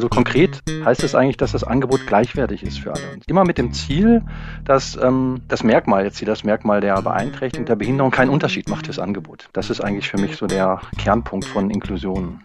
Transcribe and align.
Also 0.00 0.08
konkret 0.08 0.62
heißt 0.82 1.04
es 1.04 1.14
eigentlich, 1.14 1.36
dass 1.36 1.52
das 1.52 1.62
Angebot 1.62 2.06
gleichwertig 2.06 2.62
ist 2.62 2.78
für 2.78 2.94
alle. 2.94 3.02
Immer 3.26 3.44
mit 3.44 3.58
dem 3.58 3.74
Ziel, 3.74 4.22
dass 4.64 4.96
ähm, 4.96 5.42
das 5.46 5.62
Merkmal, 5.62 6.04
jetzt 6.04 6.16
hier 6.16 6.26
das 6.26 6.42
Merkmal 6.42 6.80
der 6.80 7.02
Beeinträchtigung, 7.02 7.66
der 7.66 7.76
Behinderung 7.76 8.10
keinen 8.10 8.30
Unterschied 8.30 8.70
macht 8.70 8.86
fürs 8.86 8.98
Angebot. 8.98 9.50
Das 9.52 9.68
ist 9.68 9.82
eigentlich 9.82 10.08
für 10.08 10.16
mich 10.16 10.36
so 10.36 10.46
der 10.46 10.80
Kernpunkt 10.96 11.44
von 11.44 11.68
Inklusion. 11.68 12.40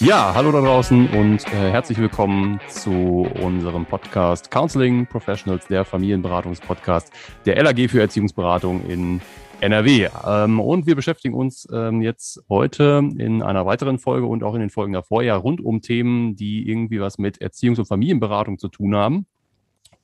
Ja, 0.00 0.32
hallo 0.32 0.52
da 0.52 0.60
draußen 0.60 1.08
und 1.08 1.44
äh, 1.48 1.72
herzlich 1.72 1.98
willkommen 1.98 2.60
zu 2.68 3.26
unserem 3.42 3.84
Podcast 3.84 4.48
Counseling 4.48 5.08
Professionals, 5.08 5.66
der 5.66 5.84
Familienberatungspodcast 5.84 7.12
der 7.44 7.60
LAG 7.60 7.90
für 7.90 8.00
Erziehungsberatung 8.00 8.88
in 8.88 9.20
NRW. 9.60 10.08
Ähm, 10.24 10.60
und 10.60 10.86
wir 10.86 10.94
beschäftigen 10.94 11.34
uns 11.34 11.66
ähm, 11.72 12.00
jetzt 12.00 12.40
heute 12.48 13.02
in 13.18 13.42
einer 13.42 13.66
weiteren 13.66 13.98
Folge 13.98 14.28
und 14.28 14.44
auch 14.44 14.54
in 14.54 14.60
den 14.60 14.70
Folgen 14.70 14.92
davor 14.92 15.24
ja 15.24 15.34
rund 15.34 15.60
um 15.60 15.82
Themen, 15.82 16.36
die 16.36 16.68
irgendwie 16.68 17.00
was 17.00 17.18
mit 17.18 17.42
Erziehungs- 17.42 17.80
und 17.80 17.86
Familienberatung 17.86 18.60
zu 18.60 18.68
tun 18.68 18.94
haben. 18.94 19.26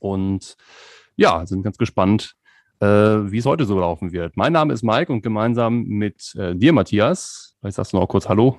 Und 0.00 0.56
ja, 1.14 1.46
sind 1.46 1.62
ganz 1.62 1.78
gespannt, 1.78 2.34
äh, 2.80 2.86
wie 2.86 3.38
es 3.38 3.46
heute 3.46 3.64
so 3.64 3.78
laufen 3.78 4.10
wird. 4.10 4.36
Mein 4.36 4.52
Name 4.52 4.72
ist 4.72 4.82
Mike 4.82 5.12
und 5.12 5.22
gemeinsam 5.22 5.84
mit 5.84 6.34
äh, 6.36 6.56
dir, 6.56 6.72
Matthias, 6.72 7.53
Vielleicht 7.64 7.76
sagst 7.76 7.94
du 7.94 7.96
noch 7.96 8.06
kurz 8.08 8.28
Hallo. 8.28 8.58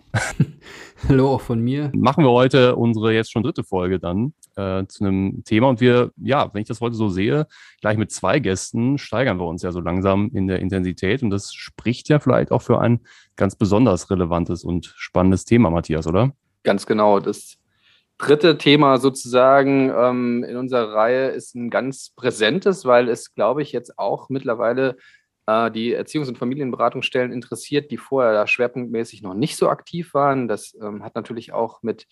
Hallo 1.08 1.36
auch 1.36 1.41
von 1.41 1.59
mir. 1.59 1.91
Machen 1.94 2.23
wir 2.23 2.32
heute 2.32 2.76
unsere 2.76 3.14
jetzt 3.14 3.31
schon 3.31 3.44
dritte 3.44 3.64
Folge 3.64 4.00
dann 4.00 4.34
äh, 4.55 4.84
zu 4.88 5.05
einem 5.05 5.44
Thema. 5.44 5.70
Und 5.70 5.80
wir, 5.80 6.12
ja, 6.18 6.52
wenn 6.52 6.64
ich 6.64 6.68
das 6.68 6.81
heute 6.81 6.95
so 6.95 7.08
sehe, 7.09 7.45
gleich 7.81 8.00
mit 8.00 8.12
zwei 8.12 8.40
Gästen 8.40 8.98
steigern 8.98 9.38
wir 9.38 9.45
uns 9.45 9.61
ja 9.61 9.72
so 9.72 9.80
langsam 9.80 10.31
in 10.33 10.48
der 10.48 10.58
Intensität. 10.58 11.22
Und 11.22 11.30
das 11.30 11.53
spricht 11.53 12.09
ja 12.09 12.17
vielleicht 12.17 12.52
auch 12.52 12.64
für 12.64 12.80
ein 12.80 13.00
ganz 13.36 13.56
besonders 13.56 14.09
relevantes 14.09 14.64
und 14.64 14.92
spannendes 14.98 15.45
Thema, 15.45 15.70
Matthias, 15.70 16.08
oder? 16.08 16.31
Ganz 16.64 16.88
genau. 16.88 17.20
Das 17.20 17.59
dritte 18.17 18.58
Thema 18.58 18.98
sozusagen 18.98 19.94
ähm, 19.95 20.44
in 20.44 20.58
unserer 20.58 20.94
Reihe 20.95 21.28
ist 21.28 21.53
ein 21.53 21.70
ganz 21.70 22.09
präsentes, 22.16 22.86
weil 22.86 23.08
es, 23.09 23.36
glaube 23.36 23.61
ich, 23.61 23.72
jetzt 23.72 24.00
auch 24.00 24.30
mittlerweile 24.30 24.98
die 25.48 25.96
Erziehungs- 25.96 26.28
und 26.28 26.40
Familienberatungsstellen 26.40 27.32
interessiert, 27.32 27.92
die 27.92 27.98
vorher 27.98 28.34
da 28.34 28.48
schwerpunktmäßig 28.48 29.22
noch 29.22 29.36
nicht 29.36 29.58
so 29.58 29.70
aktiv 29.70 30.16
waren. 30.16 30.48
Das 30.48 30.76
ähm, 30.82 31.04
hat 31.04 31.14
natürlich 31.14 31.54
auch 31.54 31.84
mit 31.84 32.08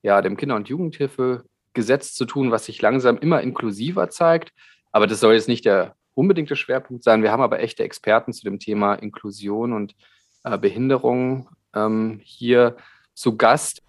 ja, 0.00 0.22
dem 0.22 0.38
Kinder- 0.38 0.56
und 0.56 0.68
Jugendhilfegesetz 0.68 2.14
zu 2.14 2.24
tun, 2.24 2.50
was 2.50 2.64
sich 2.64 2.80
langsam 2.80 3.18
immer 3.18 3.42
inklusiver 3.42 4.08
zeigt. 4.08 4.52
Aber 4.90 5.06
das 5.06 5.20
soll 5.20 5.34
jetzt 5.34 5.48
nicht 5.48 5.66
der 5.66 5.96
unbedingte 6.14 6.56
Schwerpunkt 6.56 7.04
sein. 7.04 7.22
Wir 7.22 7.30
haben 7.30 7.42
aber 7.42 7.60
echte 7.60 7.82
Experten 7.84 8.32
zu 8.32 8.42
dem 8.44 8.58
Thema 8.58 8.94
Inklusion 8.94 9.72
und 9.72 9.94
äh, 10.44 10.56
Behinderung 10.56 11.50
ähm, 11.74 12.20
hier 12.24 12.76
zu 13.12 13.36
Gast. 13.36 13.82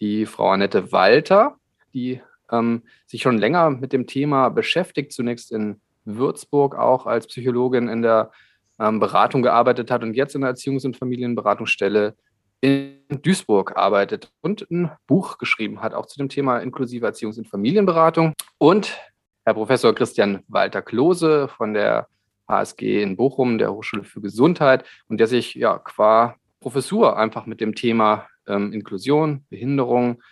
Die 0.00 0.26
Frau 0.26 0.50
Annette 0.50 0.92
Walter, 0.92 1.56
die 1.92 2.22
ähm, 2.52 2.82
sich 3.06 3.22
schon 3.22 3.38
länger 3.38 3.70
mit 3.70 3.92
dem 3.92 4.06
Thema 4.06 4.50
beschäftigt, 4.50 5.12
zunächst 5.12 5.50
in 5.50 5.80
Würzburg 6.04 6.76
auch 6.76 7.06
als 7.06 7.26
Psychologin 7.26 7.88
in 7.88 8.02
der 8.02 8.30
ähm, 8.78 9.00
Beratung 9.00 9.42
gearbeitet 9.42 9.90
hat 9.90 10.02
und 10.02 10.14
jetzt 10.14 10.34
in 10.34 10.42
der 10.42 10.54
Erziehungs- 10.54 10.84
und 10.84 10.96
Familienberatungsstelle 10.96 12.14
in 12.60 12.98
Duisburg 13.22 13.76
arbeitet 13.76 14.30
und 14.40 14.70
ein 14.70 14.92
Buch 15.06 15.38
geschrieben 15.38 15.82
hat, 15.82 15.94
auch 15.94 16.06
zu 16.06 16.18
dem 16.18 16.28
Thema 16.28 16.58
inklusive 16.58 17.06
Erziehungs- 17.06 17.38
und 17.38 17.48
Familienberatung. 17.48 18.34
Und 18.58 18.98
Herr 19.44 19.54
Professor 19.54 19.92
Christian 19.94 20.44
Walter 20.46 20.82
Klose 20.82 21.48
von 21.48 21.74
der 21.74 22.06
HSG 22.48 23.02
in 23.02 23.16
Bochum, 23.16 23.58
der 23.58 23.72
Hochschule 23.72 24.04
für 24.04 24.20
Gesundheit, 24.20 24.84
und 25.08 25.18
der 25.18 25.26
sich 25.26 25.54
ja 25.54 25.78
qua 25.78 26.36
Professur 26.60 27.16
einfach 27.16 27.46
mit 27.46 27.60
dem 27.60 27.74
Thema 27.74 28.28
ähm, 28.46 28.72
Inklusion, 28.72 29.44
Behinderung, 29.50 30.22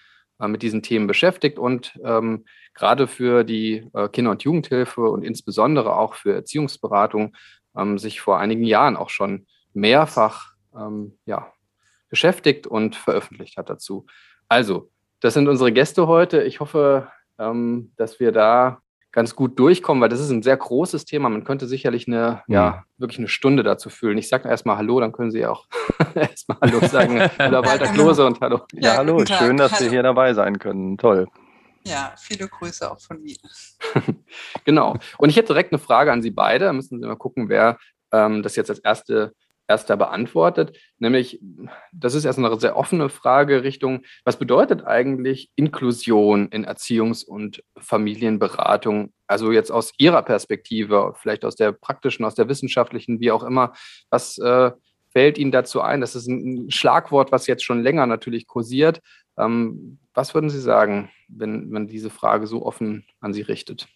äh, 0.41 0.49
mit 0.49 0.63
diesen 0.63 0.83
Themen 0.83 1.07
beschäftigt 1.07 1.59
und 1.59 1.99
ähm, 2.05 2.45
gerade 2.75 3.07
für 3.07 3.45
die 3.45 3.89
äh, 3.95 4.09
Kinder- 4.09 4.31
und 4.31 4.43
Jugendhilfe 4.43 5.03
und 5.03 5.23
insbesondere 5.23 5.97
auch 5.97 6.15
für 6.15 6.35
Erziehungsberatung 6.35 7.37
ähm, 7.77 7.99
sich 7.99 8.21
vor 8.21 8.39
einigen 8.39 8.65
Jahren 8.65 8.97
auch 8.97 9.11
schon 9.11 9.47
mehrfach 9.73 10.55
ähm, 10.77 11.19
ja, 11.27 11.53
beschäftigt 12.09 12.67
und 12.67 12.97
veröffentlicht 12.97 13.57
hat 13.57 13.71
dazu. 13.71 14.07
Also, 14.49 14.91
das 15.21 15.35
sind 15.35 15.49
unsere 15.49 15.73
Gäste 15.73 16.07
heute. 16.07 16.43
Ich 16.43 16.61
hoffe, 16.61 17.09
ähm, 17.39 17.93
dass 17.97 18.21
wir 18.21 18.33
da 18.33 18.81
ganz 19.13 19.35
gut 19.35 19.59
durchkommen, 19.59 20.01
weil 20.01 20.09
das 20.09 20.21
ist 20.21 20.31
ein 20.31 20.43
sehr 20.43 20.57
großes 20.57 21.05
Thema. 21.05 21.29
Man 21.29 21.45
könnte 21.45 21.67
sicherlich 21.67 22.07
eine, 22.07 22.43
ja, 22.47 22.65
ja 22.65 22.85
wirklich 22.97 23.19
eine 23.19 23.29
Stunde 23.29 23.63
dazu 23.63 23.91
füllen. 23.91 24.19
Ich 24.19 24.29
sage 24.29 24.49
erstmal 24.49 24.77
Hallo, 24.77 25.01
dann 25.01 25.13
können 25.13 25.31
Sie 25.31 25.45
auch 25.47 25.67
erstmal 26.15 26.59
Hallo 26.61 26.87
sagen. 26.87 27.21
Hallo 27.39 27.65
Walter 27.65 27.87
ja, 27.87 27.93
Klose 27.93 28.27
und 28.27 28.41
Hallo. 28.41 28.63
Ja, 28.73 28.81
ja 28.81 28.97
hallo, 28.99 29.25
schön, 29.27 29.57
dass 29.57 29.73
hallo. 29.73 29.85
Sie 29.85 29.91
hier 29.91 30.03
dabei 30.03 30.35
sein 30.35 30.59
können. 30.59 30.99
Toll. 30.99 31.27
Ja, 31.87 32.15
viele 32.19 32.49
Grüße 32.49 32.91
auch 32.91 33.01
von 33.01 33.23
mir. 33.23 33.37
genau. 34.65 34.97
Und 35.19 35.31
ich 35.31 35.37
hätte 35.37 35.49
direkt 35.49 35.73
eine 35.73 35.79
Frage 35.79 36.13
an 36.13 36.23
Sie 36.23 36.31
beide. 36.31 36.67
Da 36.67 36.73
müssen 36.73 37.01
Sie 37.01 37.07
mal 37.07 37.17
gucken, 37.17 37.49
wer 37.49 37.79
ähm, 38.13 38.43
das 38.43 38.57
jetzt 38.57 38.71
als 38.71 38.81
erste 38.81 39.33
erster 39.71 39.97
beantwortet. 39.97 40.77
Nämlich, 40.99 41.41
das 41.93 42.15
ist 42.15 42.25
erst 42.25 42.39
eine 42.39 42.59
sehr 42.59 42.77
offene 42.77 43.09
Frage 43.09 43.63
Richtung, 43.63 44.03
was 44.25 44.37
bedeutet 44.37 44.85
eigentlich 44.85 45.51
Inklusion 45.55 46.49
in 46.49 46.67
Erziehungs- 46.67 47.25
und 47.25 47.63
Familienberatung? 47.79 49.13
Also 49.29 49.53
jetzt 49.53 49.71
aus 49.71 49.93
Ihrer 49.97 50.23
Perspektive, 50.23 51.15
vielleicht 51.17 51.45
aus 51.45 51.55
der 51.55 51.71
praktischen, 51.71 52.25
aus 52.25 52.35
der 52.35 52.49
wissenschaftlichen, 52.49 53.21
wie 53.21 53.31
auch 53.31 53.45
immer. 53.45 53.73
Was 54.11 54.39
äh, 54.39 54.73
fällt 55.11 55.39
Ihnen 55.39 55.53
dazu 55.53 55.81
ein? 55.81 56.01
Das 56.01 56.15
ist 56.15 56.27
ein 56.27 56.71
Schlagwort, 56.71 57.33
was 57.33 57.47
jetzt 57.47 57.65
schon 57.65 57.83
länger 57.83 58.07
natürlich 58.07 58.47
kursiert. 58.47 59.01
Ähm, 59.39 59.99
was 60.15 60.35
würden 60.35 60.51
Sie 60.51 60.61
sagen, 60.61 61.11
wenn 61.29 61.69
man 61.71 61.87
diese 61.87 62.11
Frage 62.11 62.47
so 62.47 62.65
offen 62.65 63.07
an 63.21 63.33
Sie 63.33 63.43
richtet? 63.43 63.89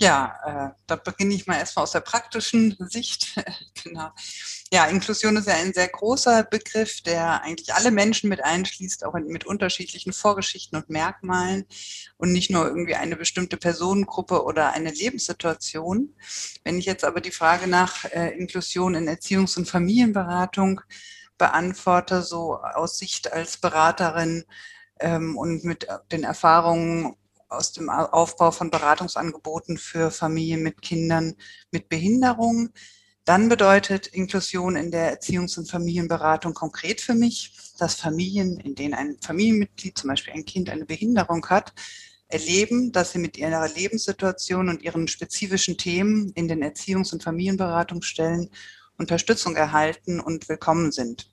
Ja, 0.00 0.38
äh, 0.46 0.80
da 0.86 0.94
beginne 0.94 1.34
ich 1.34 1.48
mal 1.48 1.58
erstmal 1.58 1.82
aus 1.82 1.90
der 1.90 2.00
praktischen 2.00 2.76
Sicht. 2.88 3.34
genau. 3.82 4.10
Ja, 4.72 4.86
Inklusion 4.86 5.36
ist 5.36 5.48
ja 5.48 5.54
ein 5.54 5.72
sehr 5.74 5.88
großer 5.88 6.44
Begriff, 6.44 7.00
der 7.00 7.42
eigentlich 7.42 7.74
alle 7.74 7.90
Menschen 7.90 8.28
mit 8.28 8.44
einschließt, 8.44 9.04
auch 9.04 9.14
mit 9.14 9.44
unterschiedlichen 9.44 10.12
Vorgeschichten 10.12 10.78
und 10.78 10.88
Merkmalen 10.88 11.64
und 12.16 12.30
nicht 12.30 12.48
nur 12.48 12.66
irgendwie 12.66 12.94
eine 12.94 13.16
bestimmte 13.16 13.56
Personengruppe 13.56 14.44
oder 14.44 14.72
eine 14.72 14.92
Lebenssituation. 14.92 16.14
Wenn 16.62 16.78
ich 16.78 16.86
jetzt 16.86 17.02
aber 17.04 17.20
die 17.20 17.32
Frage 17.32 17.66
nach 17.66 18.04
äh, 18.04 18.38
Inklusion 18.38 18.94
in 18.94 19.08
Erziehungs- 19.08 19.58
und 19.58 19.68
Familienberatung 19.68 20.80
beantworte, 21.38 22.22
so 22.22 22.56
aus 22.58 22.98
Sicht 22.98 23.32
als 23.32 23.56
Beraterin 23.56 24.44
ähm, 25.00 25.36
und 25.36 25.64
mit 25.64 25.88
den 26.12 26.22
Erfahrungen 26.22 27.16
aus 27.48 27.72
dem 27.72 27.88
Aufbau 27.88 28.50
von 28.50 28.70
Beratungsangeboten 28.70 29.78
für 29.78 30.10
Familien 30.10 30.62
mit 30.62 30.82
Kindern 30.82 31.34
mit 31.70 31.88
Behinderung. 31.88 32.70
Dann 33.24 33.48
bedeutet 33.48 34.06
Inklusion 34.06 34.76
in 34.76 34.90
der 34.90 35.20
Erziehungs- 35.20 35.58
und 35.58 35.70
Familienberatung 35.70 36.54
konkret 36.54 37.00
für 37.00 37.14
mich, 37.14 37.52
dass 37.78 37.94
Familien, 37.94 38.58
in 38.60 38.74
denen 38.74 38.94
ein 38.94 39.18
Familienmitglied, 39.20 39.98
zum 39.98 40.08
Beispiel 40.08 40.34
ein 40.34 40.44
Kind, 40.44 40.70
eine 40.70 40.86
Behinderung 40.86 41.46
hat, 41.48 41.72
erleben, 42.28 42.92
dass 42.92 43.12
sie 43.12 43.18
mit 43.18 43.36
ihrer 43.36 43.68
Lebenssituation 43.68 44.68
und 44.68 44.82
ihren 44.82 45.08
spezifischen 45.08 45.76
Themen 45.76 46.30
in 46.34 46.48
den 46.48 46.62
Erziehungs- 46.62 47.12
und 47.12 47.22
Familienberatungsstellen 47.22 48.50
Unterstützung 48.98 49.56
erhalten 49.56 50.20
und 50.20 50.48
willkommen 50.48 50.92
sind. 50.92 51.30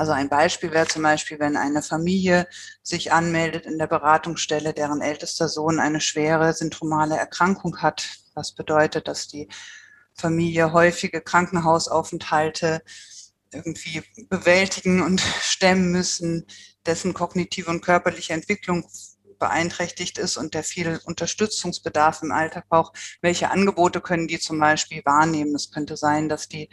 Also 0.00 0.12
ein 0.12 0.30
Beispiel 0.30 0.70
wäre 0.70 0.86
zum 0.86 1.02
Beispiel, 1.02 1.38
wenn 1.40 1.58
eine 1.58 1.82
Familie 1.82 2.48
sich 2.82 3.12
anmeldet 3.12 3.66
in 3.66 3.76
der 3.76 3.86
Beratungsstelle, 3.86 4.72
deren 4.72 5.02
ältester 5.02 5.46
Sohn 5.46 5.78
eine 5.78 6.00
schwere 6.00 6.54
syndromale 6.54 7.18
Erkrankung 7.18 7.82
hat. 7.82 8.08
Was 8.32 8.54
bedeutet, 8.54 9.08
dass 9.08 9.28
die 9.28 9.50
Familie 10.14 10.72
häufige 10.72 11.20
Krankenhausaufenthalte 11.20 12.80
irgendwie 13.52 14.02
bewältigen 14.30 15.02
und 15.02 15.20
stemmen 15.42 15.92
müssen, 15.92 16.46
dessen 16.86 17.12
kognitive 17.12 17.68
und 17.68 17.82
körperliche 17.82 18.32
Entwicklung 18.32 18.90
beeinträchtigt 19.38 20.16
ist 20.16 20.38
und 20.38 20.54
der 20.54 20.64
viel 20.64 20.98
Unterstützungsbedarf 21.04 22.22
im 22.22 22.32
Alltag 22.32 22.70
braucht. 22.70 23.18
Welche 23.20 23.50
Angebote 23.50 24.00
können 24.00 24.28
die 24.28 24.38
zum 24.38 24.60
Beispiel 24.60 25.02
wahrnehmen? 25.04 25.54
Es 25.54 25.70
könnte 25.70 25.98
sein, 25.98 26.30
dass 26.30 26.48
die 26.48 26.70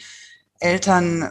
Eltern 0.61 1.29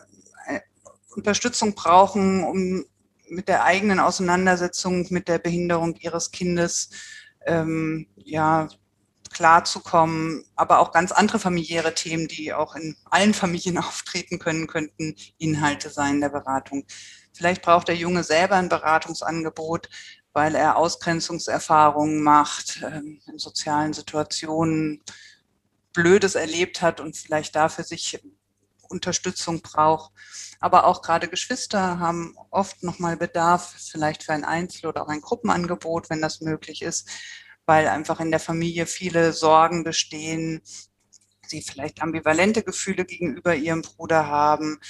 Unterstützung 1.16 1.74
brauchen, 1.74 2.44
um 2.44 2.84
mit 3.28 3.48
der 3.48 3.64
eigenen 3.64 3.98
Auseinandersetzung 3.98 5.06
mit 5.10 5.28
der 5.28 5.38
Behinderung 5.38 5.96
ihres 5.96 6.30
Kindes 6.30 6.90
ähm, 7.44 8.06
ja, 8.16 8.68
klarzukommen, 9.32 10.44
aber 10.54 10.78
auch 10.78 10.92
ganz 10.92 11.12
andere 11.12 11.38
familiäre 11.38 11.94
Themen, 11.94 12.28
die 12.28 12.52
auch 12.54 12.76
in 12.76 12.96
allen 13.04 13.34
Familien 13.34 13.78
auftreten 13.78 14.38
können, 14.38 14.66
könnten 14.66 15.16
Inhalte 15.38 15.90
sein 15.90 16.20
der 16.20 16.28
Beratung. 16.28 16.84
Vielleicht 17.32 17.62
braucht 17.62 17.88
der 17.88 17.96
Junge 17.96 18.24
selber 18.24 18.56
ein 18.56 18.68
Beratungsangebot, 18.68 19.88
weil 20.32 20.54
er 20.54 20.76
Ausgrenzungserfahrungen 20.76 22.22
macht, 22.22 22.82
ähm, 22.82 23.20
in 23.26 23.38
sozialen 23.38 23.92
Situationen 23.92 25.02
Blödes 25.92 26.34
erlebt 26.34 26.82
hat 26.82 27.00
und 27.00 27.16
vielleicht 27.16 27.56
dafür 27.56 27.84
sich 27.84 28.20
Unterstützung 28.88 29.62
braucht. 29.62 30.12
Aber 30.60 30.86
auch 30.86 31.02
gerade 31.02 31.28
Geschwister 31.28 31.98
haben 31.98 32.36
oft 32.50 32.82
nochmal 32.82 33.16
Bedarf, 33.16 33.74
vielleicht 33.78 34.22
für 34.22 34.32
ein 34.32 34.44
Einzel- 34.44 34.86
oder 34.86 35.02
auch 35.02 35.08
ein 35.08 35.20
Gruppenangebot, 35.20 36.10
wenn 36.10 36.22
das 36.22 36.40
möglich 36.40 36.82
ist, 36.82 37.08
weil 37.66 37.88
einfach 37.88 38.20
in 38.20 38.30
der 38.30 38.40
Familie 38.40 38.86
viele 38.86 39.32
Sorgen 39.32 39.84
bestehen, 39.84 40.62
sie 41.46 41.62
vielleicht 41.62 42.02
ambivalente 42.02 42.62
Gefühle 42.62 43.04
gegenüber 43.04 43.54
ihrem 43.54 43.82
Bruder 43.82 44.26
haben, 44.26 44.80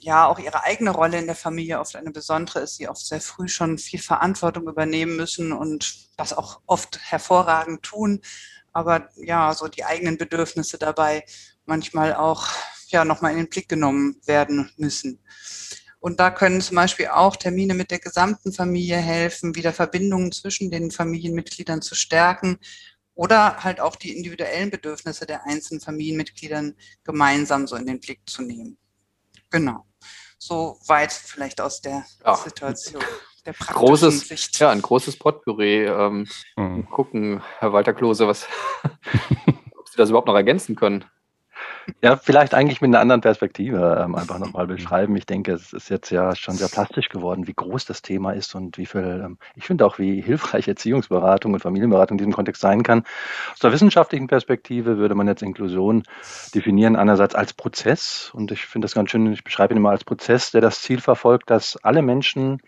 ja 0.00 0.26
auch 0.26 0.38
ihre 0.38 0.64
eigene 0.64 0.90
Rolle 0.90 1.18
in 1.18 1.26
der 1.26 1.34
Familie 1.34 1.80
oft 1.80 1.96
eine 1.96 2.10
besondere 2.10 2.60
ist, 2.60 2.76
sie 2.76 2.88
oft 2.88 3.04
sehr 3.04 3.20
früh 3.20 3.48
schon 3.48 3.78
viel 3.78 4.00
Verantwortung 4.00 4.68
übernehmen 4.68 5.16
müssen 5.16 5.52
und 5.52 6.08
das 6.16 6.32
auch 6.32 6.60
oft 6.66 6.98
hervorragend 7.02 7.82
tun, 7.82 8.20
aber 8.72 9.08
ja, 9.16 9.54
so 9.54 9.68
die 9.68 9.84
eigenen 9.84 10.18
Bedürfnisse 10.18 10.78
dabei 10.78 11.24
manchmal 11.66 12.14
auch 12.14 12.48
ja 12.90 13.04
nochmal 13.04 13.32
in 13.32 13.38
den 13.38 13.48
Blick 13.48 13.68
genommen 13.68 14.16
werden 14.24 14.70
müssen. 14.76 15.20
Und 16.00 16.20
da 16.20 16.30
können 16.30 16.60
zum 16.60 16.76
Beispiel 16.76 17.08
auch 17.08 17.36
Termine 17.36 17.74
mit 17.74 17.90
der 17.90 17.98
gesamten 17.98 18.52
Familie 18.52 18.98
helfen, 18.98 19.56
wieder 19.56 19.72
Verbindungen 19.72 20.30
zwischen 20.32 20.70
den 20.70 20.90
Familienmitgliedern 20.90 21.82
zu 21.82 21.94
stärken 21.94 22.58
oder 23.14 23.64
halt 23.64 23.80
auch 23.80 23.96
die 23.96 24.16
individuellen 24.16 24.70
Bedürfnisse 24.70 25.26
der 25.26 25.44
einzelnen 25.44 25.80
Familienmitgliedern 25.80 26.76
gemeinsam 27.02 27.66
so 27.66 27.74
in 27.74 27.86
den 27.86 27.98
Blick 27.98 28.20
zu 28.26 28.42
nehmen. 28.42 28.78
Genau. 29.50 29.86
So 30.38 30.78
weit 30.86 31.12
vielleicht 31.12 31.60
aus 31.60 31.80
der 31.80 32.04
ja. 32.24 32.36
Situation. 32.36 33.02
Der 33.44 33.54
großes, 33.54 34.28
Sicht. 34.28 34.60
Ja, 34.60 34.70
ein 34.70 34.82
großes 34.82 35.18
Potpourri. 35.18 35.86
Ähm, 35.86 36.28
mhm. 36.56 36.88
Gucken, 36.90 37.42
Herr 37.58 37.72
Walter 37.72 37.92
Klose, 37.92 38.28
was, 38.28 38.46
ob 39.76 39.88
Sie 39.88 39.96
das 39.96 40.10
überhaupt 40.10 40.28
noch 40.28 40.34
ergänzen 40.34 40.76
können. 40.76 41.04
Ja, 42.02 42.16
vielleicht 42.16 42.54
eigentlich 42.54 42.80
mit 42.80 42.88
einer 42.88 43.00
anderen 43.00 43.20
Perspektive 43.20 44.02
ähm, 44.04 44.14
einfach 44.14 44.38
nochmal 44.38 44.66
beschreiben. 44.66 45.16
Ich 45.16 45.26
denke, 45.26 45.52
es 45.52 45.72
ist 45.72 45.88
jetzt 45.88 46.10
ja 46.10 46.34
schon 46.36 46.54
sehr 46.54 46.68
plastisch 46.68 47.08
geworden, 47.08 47.46
wie 47.46 47.54
groß 47.54 47.86
das 47.86 48.02
Thema 48.02 48.32
ist 48.32 48.54
und 48.54 48.78
wie 48.78 48.86
viel, 48.86 49.22
ähm, 49.24 49.38
ich 49.56 49.64
finde 49.64 49.84
auch, 49.84 49.98
wie 49.98 50.20
hilfreich 50.20 50.68
Erziehungsberatung 50.68 51.54
und 51.54 51.60
Familienberatung 51.60 52.14
in 52.14 52.18
diesem 52.18 52.32
Kontext 52.32 52.62
sein 52.62 52.82
kann. 52.82 53.04
Aus 53.52 53.60
der 53.60 53.72
wissenschaftlichen 53.72 54.26
Perspektive 54.26 54.98
würde 54.98 55.14
man 55.14 55.26
jetzt 55.26 55.42
Inklusion 55.42 56.04
definieren, 56.54 56.94
einerseits 56.94 57.34
als 57.34 57.52
Prozess 57.52 58.30
und 58.32 58.52
ich 58.52 58.66
finde 58.66 58.84
das 58.84 58.94
ganz 58.94 59.10
schön, 59.10 59.32
ich 59.32 59.44
beschreibe 59.44 59.74
ihn 59.74 59.78
immer 59.78 59.90
als 59.90 60.04
Prozess, 60.04 60.50
der 60.50 60.60
das 60.60 60.82
Ziel 60.82 61.00
verfolgt, 61.00 61.50
dass 61.50 61.76
alle 61.82 62.02
Menschen 62.02 62.60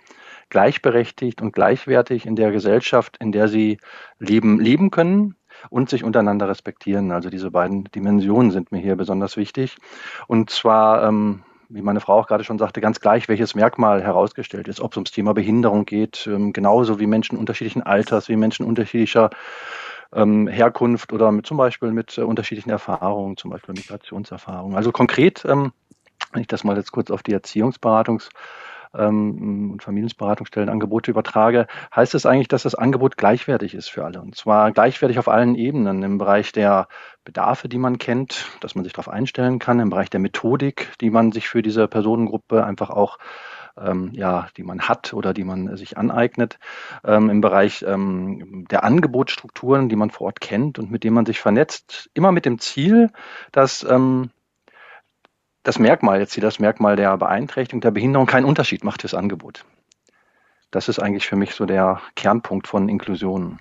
gleichberechtigt 0.48 1.40
und 1.40 1.52
gleichwertig 1.52 2.26
in 2.26 2.36
der 2.36 2.50
Gesellschaft, 2.50 3.16
in 3.20 3.32
der 3.32 3.48
sie 3.48 3.78
leben, 4.18 4.58
leben 4.58 4.90
können 4.90 5.36
und 5.68 5.90
sich 5.90 6.04
untereinander 6.04 6.48
respektieren. 6.48 7.12
Also 7.12 7.30
diese 7.30 7.50
beiden 7.50 7.84
Dimensionen 7.84 8.50
sind 8.50 8.72
mir 8.72 8.78
hier 8.78 8.96
besonders 8.96 9.36
wichtig. 9.36 9.76
Und 10.26 10.50
zwar, 10.50 11.04
ähm, 11.04 11.42
wie 11.68 11.82
meine 11.82 12.00
Frau 12.00 12.18
auch 12.18 12.26
gerade 12.26 12.44
schon 12.44 12.58
sagte, 12.58 12.80
ganz 12.80 13.00
gleich, 13.00 13.28
welches 13.28 13.54
Merkmal 13.54 14.02
herausgestellt 14.02 14.68
ist, 14.68 14.80
ob 14.80 14.92
es 14.92 14.96
ums 14.96 15.10
Thema 15.10 15.34
Behinderung 15.34 15.84
geht, 15.84 16.26
ähm, 16.26 16.52
genauso 16.52 16.98
wie 16.98 17.06
Menschen 17.06 17.38
unterschiedlichen 17.38 17.82
Alters, 17.82 18.28
wie 18.28 18.36
Menschen 18.36 18.66
unterschiedlicher 18.66 19.30
ähm, 20.12 20.48
Herkunft 20.48 21.12
oder 21.12 21.30
mit, 21.30 21.46
zum 21.46 21.56
Beispiel 21.56 21.92
mit 21.92 22.18
äh, 22.18 22.22
unterschiedlichen 22.22 22.70
Erfahrungen, 22.70 23.36
zum 23.36 23.50
Beispiel 23.50 23.74
Migrationserfahrungen. 23.74 24.76
Also 24.76 24.90
konkret, 24.90 25.44
ähm, 25.44 25.72
wenn 26.32 26.42
ich 26.42 26.48
das 26.48 26.64
mal 26.64 26.76
jetzt 26.76 26.92
kurz 26.92 27.10
auf 27.10 27.22
die 27.22 27.36
Erziehungsberatungs- 27.36 28.30
ähm, 28.94 29.72
und 29.72 29.82
Familienberatungsstellen 29.82 30.68
Angebote 30.68 31.10
übertrage, 31.10 31.66
heißt 31.94 32.14
es 32.14 32.26
eigentlich, 32.26 32.48
dass 32.48 32.62
das 32.62 32.74
Angebot 32.74 33.16
gleichwertig 33.16 33.74
ist 33.74 33.88
für 33.88 34.04
alle. 34.04 34.20
Und 34.20 34.36
zwar 34.36 34.72
gleichwertig 34.72 35.18
auf 35.18 35.28
allen 35.28 35.54
Ebenen. 35.54 36.02
Im 36.02 36.18
Bereich 36.18 36.52
der 36.52 36.88
Bedarfe, 37.24 37.68
die 37.68 37.78
man 37.78 37.98
kennt, 37.98 38.46
dass 38.60 38.74
man 38.74 38.84
sich 38.84 38.92
darauf 38.92 39.08
einstellen 39.08 39.58
kann, 39.58 39.80
im 39.80 39.90
Bereich 39.90 40.10
der 40.10 40.20
Methodik, 40.20 40.92
die 41.00 41.10
man 41.10 41.32
sich 41.32 41.48
für 41.48 41.62
diese 41.62 41.88
Personengruppe 41.88 42.64
einfach 42.64 42.90
auch 42.90 43.18
ähm, 43.78 44.10
ja, 44.14 44.48
die 44.56 44.62
man 44.62 44.82
hat 44.82 45.14
oder 45.14 45.32
die 45.32 45.44
man 45.44 45.76
sich 45.76 45.96
aneignet, 45.96 46.58
ähm, 47.04 47.30
im 47.30 47.40
Bereich 47.40 47.84
ähm, 47.86 48.66
der 48.70 48.84
Angebotsstrukturen, 48.84 49.88
die 49.88 49.96
man 49.96 50.10
vor 50.10 50.26
Ort 50.26 50.40
kennt 50.40 50.78
und 50.78 50.90
mit 50.90 51.04
denen 51.04 51.14
man 51.14 51.26
sich 51.26 51.40
vernetzt, 51.40 52.10
immer 52.14 52.32
mit 52.32 52.44
dem 52.44 52.58
Ziel, 52.58 53.10
dass 53.52 53.84
ähm, 53.88 54.30
das 55.62 55.78
Merkmal, 55.78 56.20
jetzt 56.20 56.34
hier 56.34 56.42
das 56.42 56.58
Merkmal 56.58 56.96
der 56.96 57.16
Beeinträchtigung, 57.16 57.80
der 57.80 57.90
Behinderung 57.90 58.26
keinen 58.26 58.44
Unterschied 58.44 58.84
macht 58.84 59.02
fürs 59.02 59.14
Angebot. 59.14 59.64
Das 60.70 60.88
ist 60.88 61.00
eigentlich 61.00 61.26
für 61.26 61.36
mich 61.36 61.54
so 61.54 61.66
der 61.66 62.00
Kernpunkt 62.14 62.68
von 62.68 62.88
Inklusion. 62.88 63.58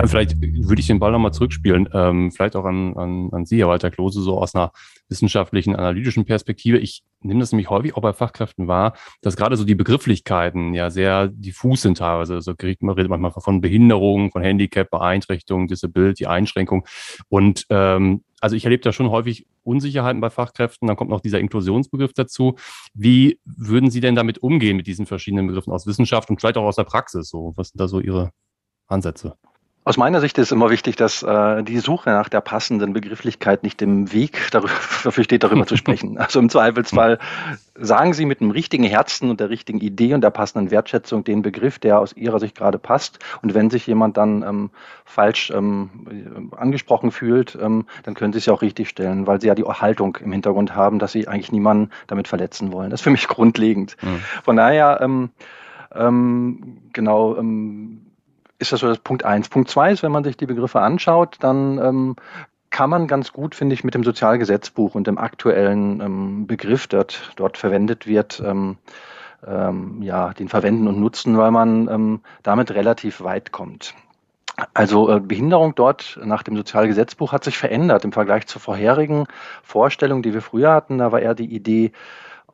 Ja, 0.00 0.06
vielleicht 0.06 0.40
würde 0.40 0.80
ich 0.80 0.86
den 0.86 0.98
Ball 0.98 1.12
nochmal 1.12 1.34
zurückspielen, 1.34 1.86
ähm, 1.92 2.30
vielleicht 2.32 2.56
auch 2.56 2.64
an, 2.64 2.96
an, 2.96 3.28
an 3.32 3.44
Sie, 3.44 3.58
Herr 3.58 3.68
Walter 3.68 3.90
Klose, 3.90 4.22
so 4.22 4.38
aus 4.38 4.54
einer 4.54 4.72
wissenschaftlichen, 5.10 5.76
analytischen 5.76 6.24
Perspektive. 6.24 6.78
Ich 6.78 7.02
nehme 7.20 7.40
das 7.40 7.52
nämlich 7.52 7.68
häufig 7.68 7.94
auch 7.94 8.00
bei 8.00 8.14
Fachkräften 8.14 8.66
wahr, 8.66 8.94
dass 9.20 9.36
gerade 9.36 9.56
so 9.56 9.64
die 9.64 9.74
Begrifflichkeiten 9.74 10.72
ja 10.72 10.88
sehr 10.88 11.28
diffus 11.28 11.82
sind 11.82 11.98
teilweise. 11.98 12.36
Also 12.36 12.54
man 12.80 12.94
redet 12.94 13.10
manchmal 13.10 13.32
von 13.32 13.60
Behinderung, 13.60 14.30
von 14.30 14.40
Handicap, 14.40 14.88
Beeinträchtigung, 14.88 15.68
Disability, 15.68 16.24
Einschränkung. 16.24 16.86
Und 17.28 17.66
ähm, 17.68 18.24
also 18.40 18.56
ich 18.56 18.64
erlebe 18.64 18.82
da 18.82 18.94
schon 18.94 19.10
häufig 19.10 19.46
Unsicherheiten 19.64 20.22
bei 20.22 20.30
Fachkräften. 20.30 20.88
Dann 20.88 20.96
kommt 20.96 21.10
noch 21.10 21.20
dieser 21.20 21.40
Inklusionsbegriff 21.40 22.14
dazu. 22.14 22.56
Wie 22.94 23.38
würden 23.44 23.90
Sie 23.90 24.00
denn 24.00 24.14
damit 24.14 24.38
umgehen 24.38 24.78
mit 24.78 24.86
diesen 24.86 25.04
verschiedenen 25.04 25.46
Begriffen 25.46 25.74
aus 25.74 25.86
Wissenschaft 25.86 26.30
und 26.30 26.40
vielleicht 26.40 26.56
auch 26.56 26.64
aus 26.64 26.76
der 26.76 26.84
Praxis? 26.84 27.28
So, 27.28 27.52
was 27.56 27.68
sind 27.68 27.80
da 27.80 27.86
so 27.86 28.00
Ihre 28.00 28.30
Ansätze? 28.86 29.36
Aus 29.90 29.96
meiner 29.96 30.20
Sicht 30.20 30.38
ist 30.38 30.52
immer 30.52 30.70
wichtig, 30.70 30.94
dass 30.94 31.24
äh, 31.24 31.64
die 31.64 31.80
Suche 31.80 32.10
nach 32.10 32.28
der 32.28 32.40
passenden 32.40 32.92
Begrifflichkeit 32.92 33.64
nicht 33.64 33.82
im 33.82 34.12
Weg 34.12 34.38
darüber, 34.52 34.70
dafür 35.02 35.24
steht, 35.24 35.42
darüber 35.42 35.66
zu 35.66 35.76
sprechen. 35.76 36.16
Also 36.16 36.38
im 36.38 36.48
Zweifelsfall 36.48 37.18
sagen 37.74 38.14
Sie 38.14 38.24
mit 38.24 38.38
dem 38.38 38.52
richtigen 38.52 38.84
Herzen 38.84 39.30
und 39.30 39.40
der 39.40 39.50
richtigen 39.50 39.80
Idee 39.80 40.14
und 40.14 40.20
der 40.20 40.30
passenden 40.30 40.70
Wertschätzung 40.70 41.24
den 41.24 41.42
Begriff, 41.42 41.80
der 41.80 41.98
aus 41.98 42.12
Ihrer 42.12 42.38
Sicht 42.38 42.56
gerade 42.56 42.78
passt. 42.78 43.18
Und 43.42 43.54
wenn 43.54 43.68
sich 43.68 43.84
jemand 43.88 44.16
dann 44.16 44.44
ähm, 44.44 44.70
falsch 45.04 45.50
ähm, 45.50 46.52
angesprochen 46.56 47.10
fühlt, 47.10 47.58
ähm, 47.60 47.84
dann 48.04 48.14
können 48.14 48.32
Sie 48.32 48.38
es 48.38 48.46
ja 48.46 48.52
auch 48.52 48.62
richtig 48.62 48.90
stellen, 48.90 49.26
weil 49.26 49.40
Sie 49.40 49.48
ja 49.48 49.56
die 49.56 49.64
Haltung 49.64 50.16
im 50.22 50.30
Hintergrund 50.30 50.72
haben, 50.72 51.00
dass 51.00 51.10
Sie 51.10 51.26
eigentlich 51.26 51.50
niemanden 51.50 51.90
damit 52.06 52.28
verletzen 52.28 52.70
wollen. 52.70 52.90
Das 52.90 53.00
ist 53.00 53.04
für 53.04 53.10
mich 53.10 53.26
grundlegend. 53.26 53.96
Mhm. 54.02 54.22
Von 54.44 54.54
daher, 54.54 55.00
ähm, 55.02 55.30
ähm, 55.92 56.78
genau, 56.92 57.36
ähm, 57.36 58.09
ist 58.60 58.72
das 58.72 58.80
so 58.80 58.88
das 58.88 58.98
Punkt 58.98 59.24
eins. 59.24 59.48
Punkt 59.48 59.70
zwei 59.70 59.90
ist, 59.90 60.02
wenn 60.02 60.12
man 60.12 60.22
sich 60.22 60.36
die 60.36 60.46
Begriffe 60.46 60.80
anschaut, 60.80 61.36
dann 61.40 61.78
ähm, 61.78 62.16
kann 62.70 62.90
man 62.90 63.08
ganz 63.08 63.32
gut, 63.32 63.54
finde 63.54 63.74
ich, 63.74 63.82
mit 63.82 63.94
dem 63.94 64.04
Sozialgesetzbuch 64.04 64.94
und 64.94 65.06
dem 65.06 65.18
aktuellen 65.18 66.00
ähm, 66.00 66.46
Begriff, 66.46 66.86
der 66.86 67.00
dort, 67.00 67.32
dort 67.36 67.58
verwendet 67.58 68.06
wird, 68.06 68.40
ähm, 68.44 68.76
ähm, 69.46 70.02
ja, 70.02 70.32
den 70.34 70.48
verwenden 70.48 70.86
und 70.86 71.00
nutzen, 71.00 71.36
weil 71.36 71.50
man 71.50 71.88
ähm, 71.88 72.20
damit 72.42 72.70
relativ 72.72 73.22
weit 73.22 73.50
kommt. 73.50 73.94
Also 74.74 75.10
äh, 75.10 75.20
Behinderung 75.20 75.74
dort 75.74 76.20
nach 76.22 76.42
dem 76.42 76.56
Sozialgesetzbuch 76.56 77.32
hat 77.32 77.44
sich 77.44 77.56
verändert 77.56 78.04
im 78.04 78.12
Vergleich 78.12 78.46
zur 78.46 78.60
vorherigen 78.60 79.26
Vorstellung, 79.62 80.22
die 80.22 80.34
wir 80.34 80.42
früher 80.42 80.72
hatten. 80.72 80.98
Da 80.98 81.12
war 81.12 81.20
eher 81.20 81.34
die 81.34 81.52
Idee, 81.52 81.92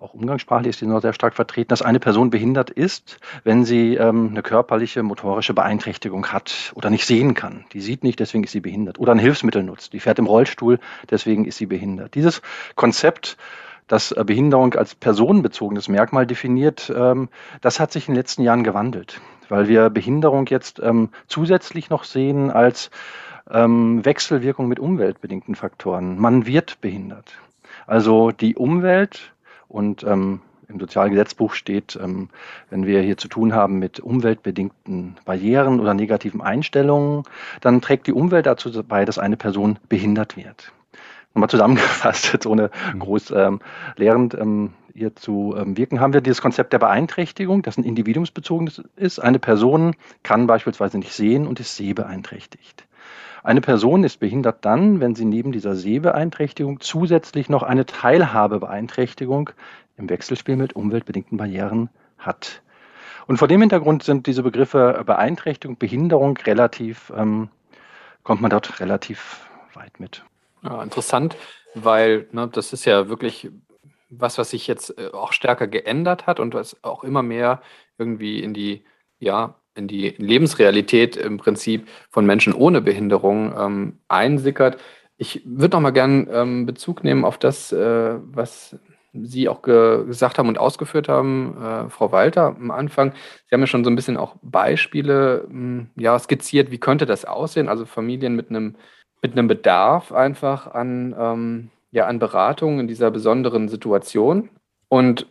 auch 0.01 0.15
umgangssprachlich 0.15 0.71
ist 0.71 0.81
die 0.81 0.87
noch 0.87 1.01
sehr 1.01 1.13
stark 1.13 1.35
vertreten, 1.35 1.69
dass 1.69 1.83
eine 1.83 2.01
Person 2.01 2.31
behindert 2.31 2.71
ist, 2.71 3.19
wenn 3.45 3.65
sie 3.65 3.95
ähm, 3.95 4.29
eine 4.31 4.43
körperliche, 4.43 5.03
motorische 5.03 5.55
Beeinträchtigung 5.55 6.27
hat 6.27 6.73
oder 6.75 6.91
nicht 6.91 7.07
sehen 7.07 7.35
kann. 7.35 7.65
Die 7.73 7.81
sieht 7.81 8.05
nicht, 8.05 8.21
deswegen 8.21 8.45
ist 8.45 8.53
sie 8.53 8.61
behindert. 8.61 8.99
Oder 8.99 9.13
ein 9.13 9.19
Hilfsmittel 9.19 9.63
nutzt. 9.63 9.93
Die 9.93 10.01
fährt 10.01 10.19
im 10.19 10.27
Rollstuhl, 10.27 10.79
deswegen 11.11 11.45
ist 11.45 11.59
sie 11.59 11.67
behindert. 11.67 12.15
Dieses 12.15 12.43
Konzept, 12.75 13.37
das 13.87 14.13
äh, 14.13 14.25
Behinderung 14.25 14.75
als 14.75 14.95
personenbezogenes 14.95 15.89
Merkmal 15.89 16.27
definiert, 16.27 16.93
ähm, 16.95 17.29
das 17.61 17.81
hat 17.81 17.93
sich 17.93 18.09
in 18.09 18.15
den 18.15 18.19
letzten 18.19 18.43
Jahren 18.43 18.65
gewandelt, 18.65 19.21
weil 19.49 19.69
wir 19.69 19.91
Behinderung 19.91 20.47
jetzt 20.47 20.81
ähm, 20.81 21.11
zusätzlich 21.27 21.91
noch 21.91 22.05
sehen 22.05 22.51
als 22.51 22.91
ähm, 23.51 24.05
Wechselwirkung 24.05 24.69
mit 24.69 24.81
umweltbedingten 24.81 25.55
Faktoren. 25.55 26.19
Man 26.19 26.47
wird 26.47 26.81
behindert. 26.81 27.33
Also 27.87 28.33
die 28.33 28.57
Umwelt 28.57 29.33
und 29.69 30.03
ähm, 30.05 30.41
im 30.69 30.81
Sozialgesetzbuch 30.81 31.55
steht, 31.55 31.99
ähm, 32.03 32.29
wenn 32.71 32.87
wir 32.87 33.01
hier 33.01 33.17
zu 33.17 33.29
tun 33.29 33.55
haben 33.55 33.79
mit 33.79 34.01
umweltbedingten 34.01 35.17
Barrieren 35.25 35.81
oder 35.81 35.95
negativen 35.95 36.41
Einstellungen, 36.41 37.23
dann 37.61 37.81
trägt 37.81 38.07
die 38.07 38.13
Umwelt 38.13 38.47
dazu 38.47 38.71
bei, 38.83 39.05
dass 39.05 39.19
eine 39.19 39.37
Person 39.37 39.79
behindert 39.89 40.37
wird. 40.37 40.73
Nochmal 41.35 41.51
zusammengefasst, 41.51 42.33
jetzt 42.33 42.47
ohne 42.49 42.71
mhm. 42.95 42.99
groß 42.99 43.31
ähm, 43.33 43.61
lehrend 43.97 44.35
ähm, 44.35 44.73
hier 44.95 45.15
zu 45.15 45.55
ähm, 45.57 45.77
wirken, 45.77 46.01
haben 46.01 46.15
wir 46.15 46.23
dieses 46.23 46.41
Konzept 46.41 46.73
der 46.73 46.79
Beeinträchtigung, 46.79 47.63
das 47.63 47.77
ein 47.77 47.85
individuumsbezogenes 47.85 48.83
ist. 48.97 49.19
Eine 49.19 49.39
Person 49.39 49.95
kann 50.23 50.47
beispielsweise 50.47 50.99
nicht 50.99 51.13
sehen 51.13 51.47
und 51.47 51.61
ist 51.61 51.77
sehbeeinträchtigt. 51.77 52.86
Eine 53.47 53.61
Person 53.61 54.03
ist 54.03 54.19
behindert 54.19 54.65
dann, 54.65 54.99
wenn 54.99 55.15
sie 55.15 55.25
neben 55.25 55.53
dieser 55.53 55.77
Sehbeeinträchtigung 55.77 56.81
zusätzlich 56.81 57.49
noch 57.49 57.63
eine 57.63 57.87
Teilhabebeeinträchtigung 57.87 59.51
im 59.97 60.11
Wechselspiel 60.11 60.57
mit 60.57 60.75
umweltbedingten 60.75 61.39
Barrieren 61.39 61.89
hat. 62.19 62.61
Und 63.29 63.37
vor 63.37 63.47
dem 63.47 63.61
Hintergrund 63.61 64.03
sind 64.03 64.27
diese 64.27 64.43
Begriffe 64.43 65.01
Beeinträchtigung, 65.07 65.79
Behinderung 65.79 66.37
relativ, 66.39 67.13
ähm, 67.17 67.49
kommt 68.25 68.43
man 68.43 68.51
dort 68.51 68.81
relativ 68.81 69.49
weit 69.75 70.01
mit. 70.01 70.25
Ja, 70.65 70.83
interessant, 70.83 71.37
weil 71.77 72.27
ne, 72.33 72.49
das 72.49 72.73
ist 72.73 72.85
ja 72.85 73.09
wirklich 73.09 73.49
was, 74.11 74.39
was 74.39 74.51
sich 74.51 74.67
jetzt 74.67 74.99
äh, 74.99 75.13
auch 75.13 75.33
stärker 75.33 75.69
geändert 75.69 76.27
hat 76.27 76.41
und 76.41 76.55
was 76.55 76.83
auch 76.83 77.05
immer 77.05 77.23
mehr 77.23 77.63
irgendwie 77.97 78.43
in 78.43 78.55
die, 78.55 78.83
ja, 79.21 79.55
in 79.77 79.89
die 79.89 80.15
Lebensrealität 80.19 81.17
im 81.17 81.37
Prinzip 81.37 81.87
von 82.11 82.27
Menschen 82.27 82.53
ohne 82.53 82.81
Behinderung 82.81 83.55
ähm, 83.59 83.99
einsickert. 84.09 84.79
Ich 85.19 85.43
würde 85.45 85.77
noch 85.77 85.83
mal 85.83 85.91
gern 85.91 86.29
ähm, 86.31 86.67
Bezug 86.67 87.05
nehmen 87.05 87.25
auf 87.25 87.39
das, 87.39 87.73
äh, 87.73 88.15
was 88.33 88.77
Sie 89.13 89.49
auch 89.49 89.63
ge 89.63 90.05
gesagt 90.05 90.39
haben 90.39 90.49
und 90.49 90.59
ausgeführt 90.59 91.09
haben, 91.09 91.57
äh, 91.57 91.89
Frau 91.89 92.13
Walter, 92.13 92.49
am 92.49 92.71
Anfang. 92.71 93.13
Sie 93.47 93.55
haben 93.55 93.63
ja 93.63 93.67
schon 93.67 93.83
so 93.83 93.89
ein 93.89 93.97
bisschen 93.97 94.19
auch 94.19 94.37
Beispiele 94.43 95.47
mh, 95.49 95.53
hm, 95.53 95.91
ja, 95.97 96.19
skizziert, 96.19 96.71
wie 96.71 96.79
könnte 96.79 97.07
das 97.07 97.25
aussehen? 97.25 97.69
Also 97.69 97.87
Familien 97.87 98.37
mit 98.37 98.51
einem 98.51 98.77
mit 99.23 99.33
einem 99.33 99.49
Bedarf 99.49 100.13
einfach 100.13 100.73
an, 100.73 101.15
ähm, 101.19 101.71
ja, 101.91 102.07
an 102.07 102.19
Beratung 102.19 102.81
in 102.81 102.89
dieser 102.89 103.11
besonderen 103.11 103.69
Situation. 103.69 104.51
Und 104.89 105.27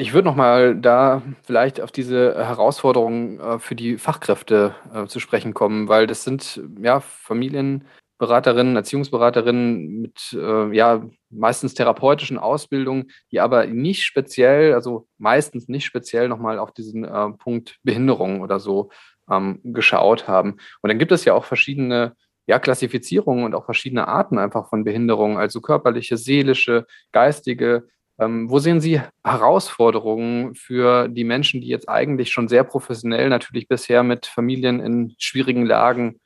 ich 0.00 0.14
würde 0.14 0.28
noch 0.28 0.36
mal 0.36 0.76
da 0.76 1.22
vielleicht 1.42 1.80
auf 1.80 1.90
diese 1.90 2.36
Herausforderungen 2.36 3.40
äh, 3.40 3.58
für 3.58 3.74
die 3.74 3.98
Fachkräfte 3.98 4.74
äh, 4.94 5.06
zu 5.06 5.18
sprechen 5.18 5.54
kommen, 5.54 5.88
weil 5.88 6.06
das 6.06 6.22
sind 6.22 6.62
ja 6.80 7.00
Familienberaterinnen, 7.00 8.76
Erziehungsberaterinnen 8.76 10.00
mit 10.00 10.38
äh, 10.40 10.74
ja 10.74 11.04
meistens 11.30 11.74
therapeutischen 11.74 12.38
Ausbildungen, 12.38 13.10
die 13.32 13.40
aber 13.40 13.66
nicht 13.66 14.04
speziell, 14.04 14.72
also 14.72 15.08
meistens 15.18 15.66
nicht 15.66 15.84
speziell 15.84 16.28
noch 16.28 16.38
mal 16.38 16.60
auf 16.60 16.72
diesen 16.72 17.02
Punkt 17.38 17.78
Behinderung 17.82 18.40
oder 18.40 18.60
so 18.60 18.90
ähm, 19.28 19.60
geschaut 19.64 20.28
haben. 20.28 20.52
Und 20.80 20.88
dann 20.88 20.98
gibt 20.98 21.12
es 21.12 21.24
ja 21.24 21.34
auch 21.34 21.44
verschiedene 21.44 22.14
ja, 22.46 22.58
Klassifizierungen 22.58 23.44
und 23.44 23.54
auch 23.54 23.66
verschiedene 23.66 24.08
Arten 24.08 24.38
einfach 24.38 24.68
von 24.70 24.84
Behinderungen, 24.84 25.36
also 25.36 25.60
körperliche, 25.60 26.16
seelische, 26.16 26.86
geistige. 27.12 27.88
Ähm, 28.18 28.50
wo 28.50 28.58
sehen 28.58 28.80
Sie 28.80 29.00
Herausforderungen 29.22 30.54
für 30.54 31.08
die 31.08 31.24
Menschen, 31.24 31.60
die 31.60 31.68
jetzt 31.68 31.88
eigentlich 31.88 32.30
schon 32.30 32.48
sehr 32.48 32.64
professionell 32.64 33.28
natürlich 33.28 33.68
bisher 33.68 34.02
mit 34.02 34.26
Familien 34.26 34.80
in 34.80 35.14
schwierigen 35.18 35.64
Lagen 35.64 36.20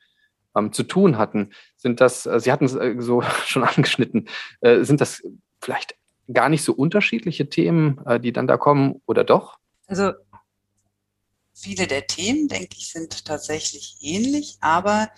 ähm, 0.55 0.73
zu 0.73 0.83
tun 0.83 1.17
hatten? 1.17 1.51
Sind 1.77 2.01
das, 2.01 2.25
äh, 2.25 2.39
Sie 2.39 2.51
hatten 2.51 2.65
es 2.65 2.75
äh, 2.75 2.95
so 2.97 3.21
schon 3.45 3.63
angeschnitten, 3.63 4.27
äh, 4.61 4.83
sind 4.83 5.01
das 5.01 5.21
vielleicht 5.61 5.95
gar 6.31 6.49
nicht 6.49 6.63
so 6.63 6.73
unterschiedliche 6.73 7.49
Themen, 7.49 7.99
äh, 8.05 8.19
die 8.19 8.33
dann 8.33 8.47
da 8.47 8.57
kommen 8.57 9.01
oder 9.05 9.23
doch? 9.23 9.57
Also 9.87 10.13
viele 11.53 11.87
der 11.87 12.07
Themen, 12.07 12.47
denke 12.47 12.75
ich, 12.77 12.91
sind 12.91 13.25
tatsächlich 13.25 13.97
ähnlich, 14.01 14.57
aber 14.61 15.09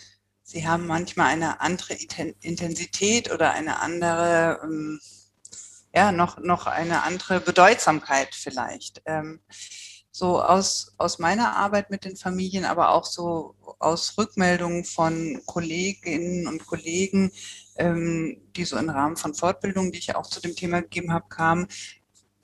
sie 0.44 0.68
haben 0.68 0.88
manchmal 0.88 1.28
eine 1.28 1.62
andere 1.62 1.96
Intensität 2.42 3.32
oder 3.32 3.52
eine 3.52 3.80
andere, 3.80 4.60
ähm, 4.64 5.00
ja, 5.96 6.12
noch, 6.12 6.40
noch 6.40 6.68
eine 6.68 7.04
andere 7.04 7.40
Bedeutsamkeit 7.40 8.36
vielleicht. 8.36 9.02
Ähm, 9.06 9.40
so 10.12 10.42
aus, 10.42 10.94
aus 10.98 11.20
meiner 11.20 11.56
Arbeit 11.58 11.90
mit 11.90 12.06
den 12.06 12.16
Familien, 12.16 12.66
aber 12.66 12.90
auch 12.90 13.06
so 13.06 13.56
aus 13.80 14.18
Rückmeldungen 14.18 14.86
von 14.86 15.42
Kolleginnen 15.46 16.48
und 16.48 16.66
Kollegen, 16.66 17.32
ähm, 17.78 18.42
die 18.56 18.64
so 18.64 18.78
im 18.78 18.90
Rahmen 18.90 19.18
von 19.18 19.34
Fortbildungen, 19.34 19.92
die 19.92 20.00
ich 20.00 20.16
auch 20.16 20.28
zu 20.28 20.40
dem 20.40 20.56
Thema 20.56 20.82
gegeben 20.82 21.12
habe, 21.12 21.28
kamen, 21.30 21.68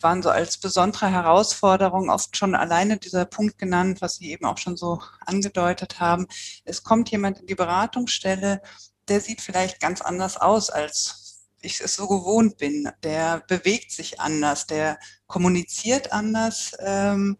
waren 0.02 0.22
so 0.22 0.30
als 0.30 0.58
besondere 0.58 1.10
Herausforderung 1.12 2.10
oft 2.10 2.36
schon 2.36 2.56
alleine 2.56 2.98
dieser 2.98 3.26
Punkt 3.26 3.58
genannt, 3.58 4.02
was 4.02 4.16
Sie 4.16 4.32
eben 4.32 4.46
auch 4.46 4.58
schon 4.58 4.76
so 4.76 5.02
angedeutet 5.26 6.00
haben. 6.00 6.28
Es 6.66 6.84
kommt 6.84 7.10
jemand 7.10 7.40
in 7.40 7.48
die 7.48 7.56
Beratungsstelle, 7.56 8.62
der 9.08 9.22
sieht 9.22 9.42
vielleicht 9.42 9.80
ganz 9.80 10.02
anders 10.02 10.38
aus, 10.38 10.70
als 10.70 11.21
ich 11.62 11.82
es 11.82 11.96
so 11.96 12.08
gewohnt 12.08 12.58
bin. 12.58 12.90
Der 13.04 13.44
bewegt 13.48 13.92
sich 13.92 14.20
anders, 14.20 14.68
der 14.68 15.00
kommuniziert 15.28 16.12
anders. 16.12 16.72
Ähm, 16.80 17.38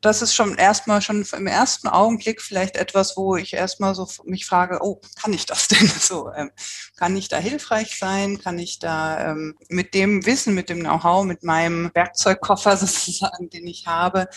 das 0.00 0.22
ist 0.22 0.34
schon 0.34 0.56
erstmal 0.56 1.02
schon 1.02 1.26
im 1.36 1.46
ersten 1.46 1.88
Augenblick 1.88 2.40
vielleicht 2.40 2.76
etwas, 2.76 3.16
wo 3.16 3.36
ich 3.36 3.54
erstmal 3.54 3.94
so 3.94 4.06
mich 4.24 4.46
frage, 4.46 4.78
oh, 4.82 5.00
kann 5.20 5.32
ich 5.32 5.46
das 5.46 5.68
denn 5.68 5.88
so? 5.88 6.30
Ähm, 6.32 6.50
kann 6.96 7.16
ich 7.16 7.28
da 7.28 7.38
hilfreich 7.38 7.98
sein? 7.98 8.38
Kann 8.38 8.58
ich 8.58 8.78
da 8.78 9.32
ähm, 9.32 9.56
mit 9.68 9.94
dem 9.94 10.24
Wissen, 10.26 10.54
mit 10.54 10.68
dem 10.68 10.80
Know-how, 10.80 11.24
mit 11.24 11.42
meinem 11.42 11.90
Werkzeugkoffer 11.94 12.76
sozusagen, 12.76 13.50
den 13.50 13.66
ich 13.66 13.86
habe, 13.86 14.28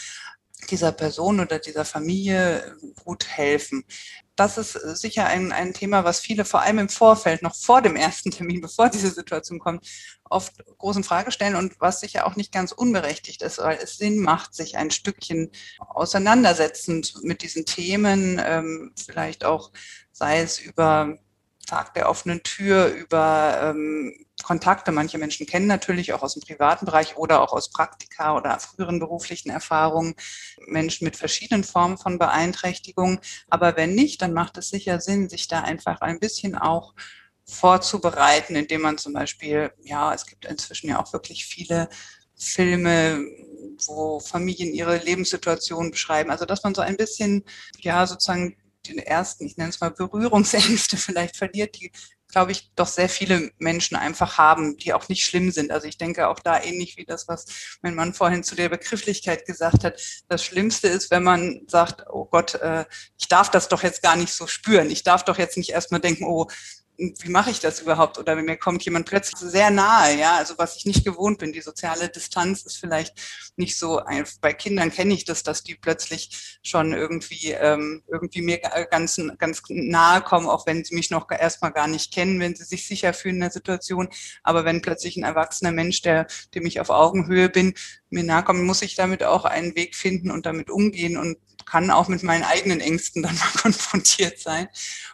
dieser 0.70 0.92
Person 0.92 1.40
oder 1.40 1.60
dieser 1.60 1.86
Familie 1.86 2.76
gut 3.04 3.28
helfen 3.28 3.86
das 4.40 4.58
ist 4.58 4.76
äh, 4.76 4.96
sicher 4.96 5.26
ein, 5.26 5.52
ein 5.52 5.74
Thema, 5.74 6.04
was 6.04 6.20
viele 6.20 6.46
vor 6.46 6.62
allem 6.62 6.80
im 6.80 6.90
Vorfeld, 6.90 7.42
noch 7.42 7.56
vor 7.56 7.82
dem 7.82 7.96
ersten 7.96 8.32
Termin, 8.32 8.62
bevor 8.62 8.90
diese 8.90 9.10
Situation 9.12 9.60
kommt, 9.60 9.86
oft 10.30 10.64
großen 10.78 11.04
Frage 11.04 11.32
stellen 11.32 11.56
und 11.56 11.80
was 11.80 12.00
sicher 12.00 12.26
auch 12.26 12.36
nicht 12.36 12.52
ganz 12.52 12.72
unberechtigt 12.72 13.42
ist, 13.42 13.58
weil 13.58 13.80
es 13.82 13.98
Sinn 13.98 14.20
macht, 14.20 14.54
sich 14.54 14.78
ein 14.78 14.92
Stückchen 14.92 15.52
auseinandersetzend 15.80 17.24
mit 17.24 17.42
diesen 17.42 17.66
Themen, 17.66 18.42
ähm, 18.44 18.94
vielleicht 18.96 19.44
auch 19.44 19.72
sei 20.12 20.40
es 20.42 20.60
über 20.60 21.18
Tag 21.70 21.94
der 21.94 22.10
offenen 22.10 22.42
Tür, 22.44 22.88
über 22.88 23.60
ähm, 23.64 24.26
Kontakte. 24.44 24.92
Manche 24.92 25.18
Menschen 25.18 25.46
kennen 25.46 25.68
natürlich 25.68 26.14
auch 26.14 26.24
aus 26.24 26.34
dem 26.34 26.42
privaten 26.42 26.86
Bereich 26.86 27.18
oder 27.18 27.42
auch 27.42 27.54
aus 27.54 27.70
Praktika 27.70 28.36
oder 28.36 28.60
früheren 28.60 29.00
beruflichen 29.00 29.50
Erfahrungen 29.50 30.16
Menschen 30.68 31.06
mit 31.06 31.16
verschiedenen 31.16 31.64
Formen 31.64 31.98
von 31.98 32.18
Beeinträchtigung. 32.18 33.20
Aber 33.50 33.78
wenn 33.78 33.94
nicht, 33.94 34.22
dann 34.22 34.34
macht 34.34 34.58
es 34.58 34.70
sicher 34.70 35.00
Sinn, 35.00 35.30
sich 35.30 35.48
da 35.48 35.62
einfach 35.62 36.02
ein 36.02 36.20
bisschen 36.20 36.56
auch 36.56 36.94
vorzubereiten, 37.46 38.56
indem 38.56 38.82
man 38.82 38.98
zum 38.98 39.14
Beispiel, 39.14 39.72
ja, 39.84 40.14
es 40.14 40.26
gibt 40.26 40.46
inzwischen 40.46 40.90
ja 40.90 41.02
auch 41.02 41.14
wirklich 41.14 41.46
viele 41.46 41.90
Filme, 42.36 43.26
wo 43.86 44.20
Familien 44.20 44.74
ihre 44.74 44.98
Lebenssituation 44.98 45.92
beschreiben. 45.92 46.32
Also 46.32 46.46
dass 46.46 46.64
man 46.64 46.74
so 46.74 46.82
ein 46.82 46.98
bisschen, 46.98 47.44
ja, 47.80 48.08
sozusagen 48.08 48.56
den 48.88 49.00
ersten, 49.00 49.46
ich 49.46 49.58
nenne 49.58 49.70
es 49.70 49.80
mal 49.80 49.92
Berührungsängste 49.92 50.98
vielleicht 50.98 51.36
verliert, 51.38 51.80
die 51.80 51.92
glaube 52.30 52.52
ich, 52.52 52.72
doch 52.76 52.88
sehr 52.88 53.10
viele 53.10 53.52
Menschen 53.58 53.98
einfach 53.98 54.38
haben, 54.38 54.78
die 54.78 54.94
auch 54.94 55.10
nicht 55.10 55.24
schlimm 55.24 55.52
sind. 55.52 55.72
Also 55.72 55.88
ich 55.88 55.98
denke 55.98 56.28
auch 56.28 56.40
da 56.40 56.62
ähnlich 56.62 56.96
wie 56.96 57.06
das, 57.06 57.28
was 57.28 57.46
mein 57.82 57.96
Mann 57.96 58.14
vorhin 58.14 58.44
zu 58.44 58.56
der 58.56 58.70
Begrifflichkeit 58.70 59.46
gesagt 59.46 59.84
hat. 59.84 60.00
Das 60.28 60.44
Schlimmste 60.44 60.88
ist, 60.88 61.10
wenn 61.10 61.24
man 61.24 61.62
sagt, 61.68 62.06
oh 62.10 62.26
Gott, 62.26 62.56
äh, 62.56 62.86
ich 63.18 63.28
darf 63.28 63.50
das 63.50 63.68
doch 63.68 63.82
jetzt 63.82 64.04
gar 64.04 64.16
nicht 64.16 64.32
so 64.32 64.46
spüren. 64.46 64.92
Ich 64.92 65.04
darf 65.04 65.26
doch 65.26 65.40
jetzt 65.40 65.58
nicht 65.58 65.72
erstmal 65.72 66.02
denken, 66.02 66.26
oh, 66.26 66.48
wie 67.00 67.30
mache 67.30 67.50
ich 67.50 67.62
das 67.62 67.80
überhaupt? 67.80 68.18
Oder 68.18 68.36
wenn 68.36 68.46
mir 68.46 68.58
kommt 68.58 68.84
jemand 68.84 69.08
plötzlich 69.08 69.40
sehr 69.40 69.72
nahe, 69.72 70.18
ja, 70.18 70.36
also 70.36 70.56
was 70.58 70.76
ich 70.76 70.86
nicht 70.86 71.06
gewohnt 71.06 71.40
bin. 71.40 71.54
Die 71.54 71.62
soziale 71.62 72.10
Distanz 72.10 72.64
ist 72.64 72.78
vielleicht 72.78 73.18
nicht 73.56 73.78
so, 73.78 74.02
bei 74.42 74.54
Kindern 74.54 74.92
kenne 74.92 75.14
ich 75.14 75.24
das, 75.24 75.44
dass 75.44 75.64
die 75.64 75.76
plötzlich 75.76 76.60
schon 76.62 76.94
irgendwie, 76.94 77.52
ähm, 77.52 78.04
irgendwie 78.08 78.42
mir 78.42 78.60
ganz, 78.92 79.20
ganz 79.38 79.62
nahe 79.70 80.22
kommen, 80.22 80.48
auch 80.48 80.68
wenn 80.68 80.84
sie 80.84 80.96
mich 80.96 81.10
noch 81.10 81.30
erstmal 81.32 81.72
gar 81.72 81.88
nicht 81.88 82.14
kennen, 82.14 82.40
wenn 82.42 82.56
sie 82.56 82.66
sich 82.66 82.86
sicher 82.86 83.14
fühlen 83.14 83.36
in 83.36 83.42
der 83.42 83.52
Situation. 83.52 84.10
Aber 84.44 84.66
wenn 84.66 84.82
plötzlich 84.82 85.16
ein 85.16 85.24
erwachsener 85.24 85.72
Mensch, 85.72 86.02
der, 86.02 86.28
dem 86.54 86.66
ich 86.66 86.82
auf 86.82 86.90
Augenhöhe 86.90 87.50
bin, 87.50 87.76
mir 88.10 88.24
nahe 88.24 88.44
kommt, 88.44 88.64
muss 88.64 88.82
ich 88.82 88.96
damit 88.96 89.24
auch 89.24 89.46
einen 89.46 89.76
Weg 89.76 89.96
finden 89.96 90.32
und 90.32 90.46
damit 90.46 90.70
umgehen 90.70 91.18
und 91.18 91.38
kann 91.70 91.92
auch 91.92 92.08
mit 92.08 92.24
meinen 92.24 92.44
eigenen 92.44 92.80
Ängsten 92.82 93.24
dann 93.24 93.36
mal 93.38 93.62
konfrontiert 93.62 94.40
sein. 94.40 94.68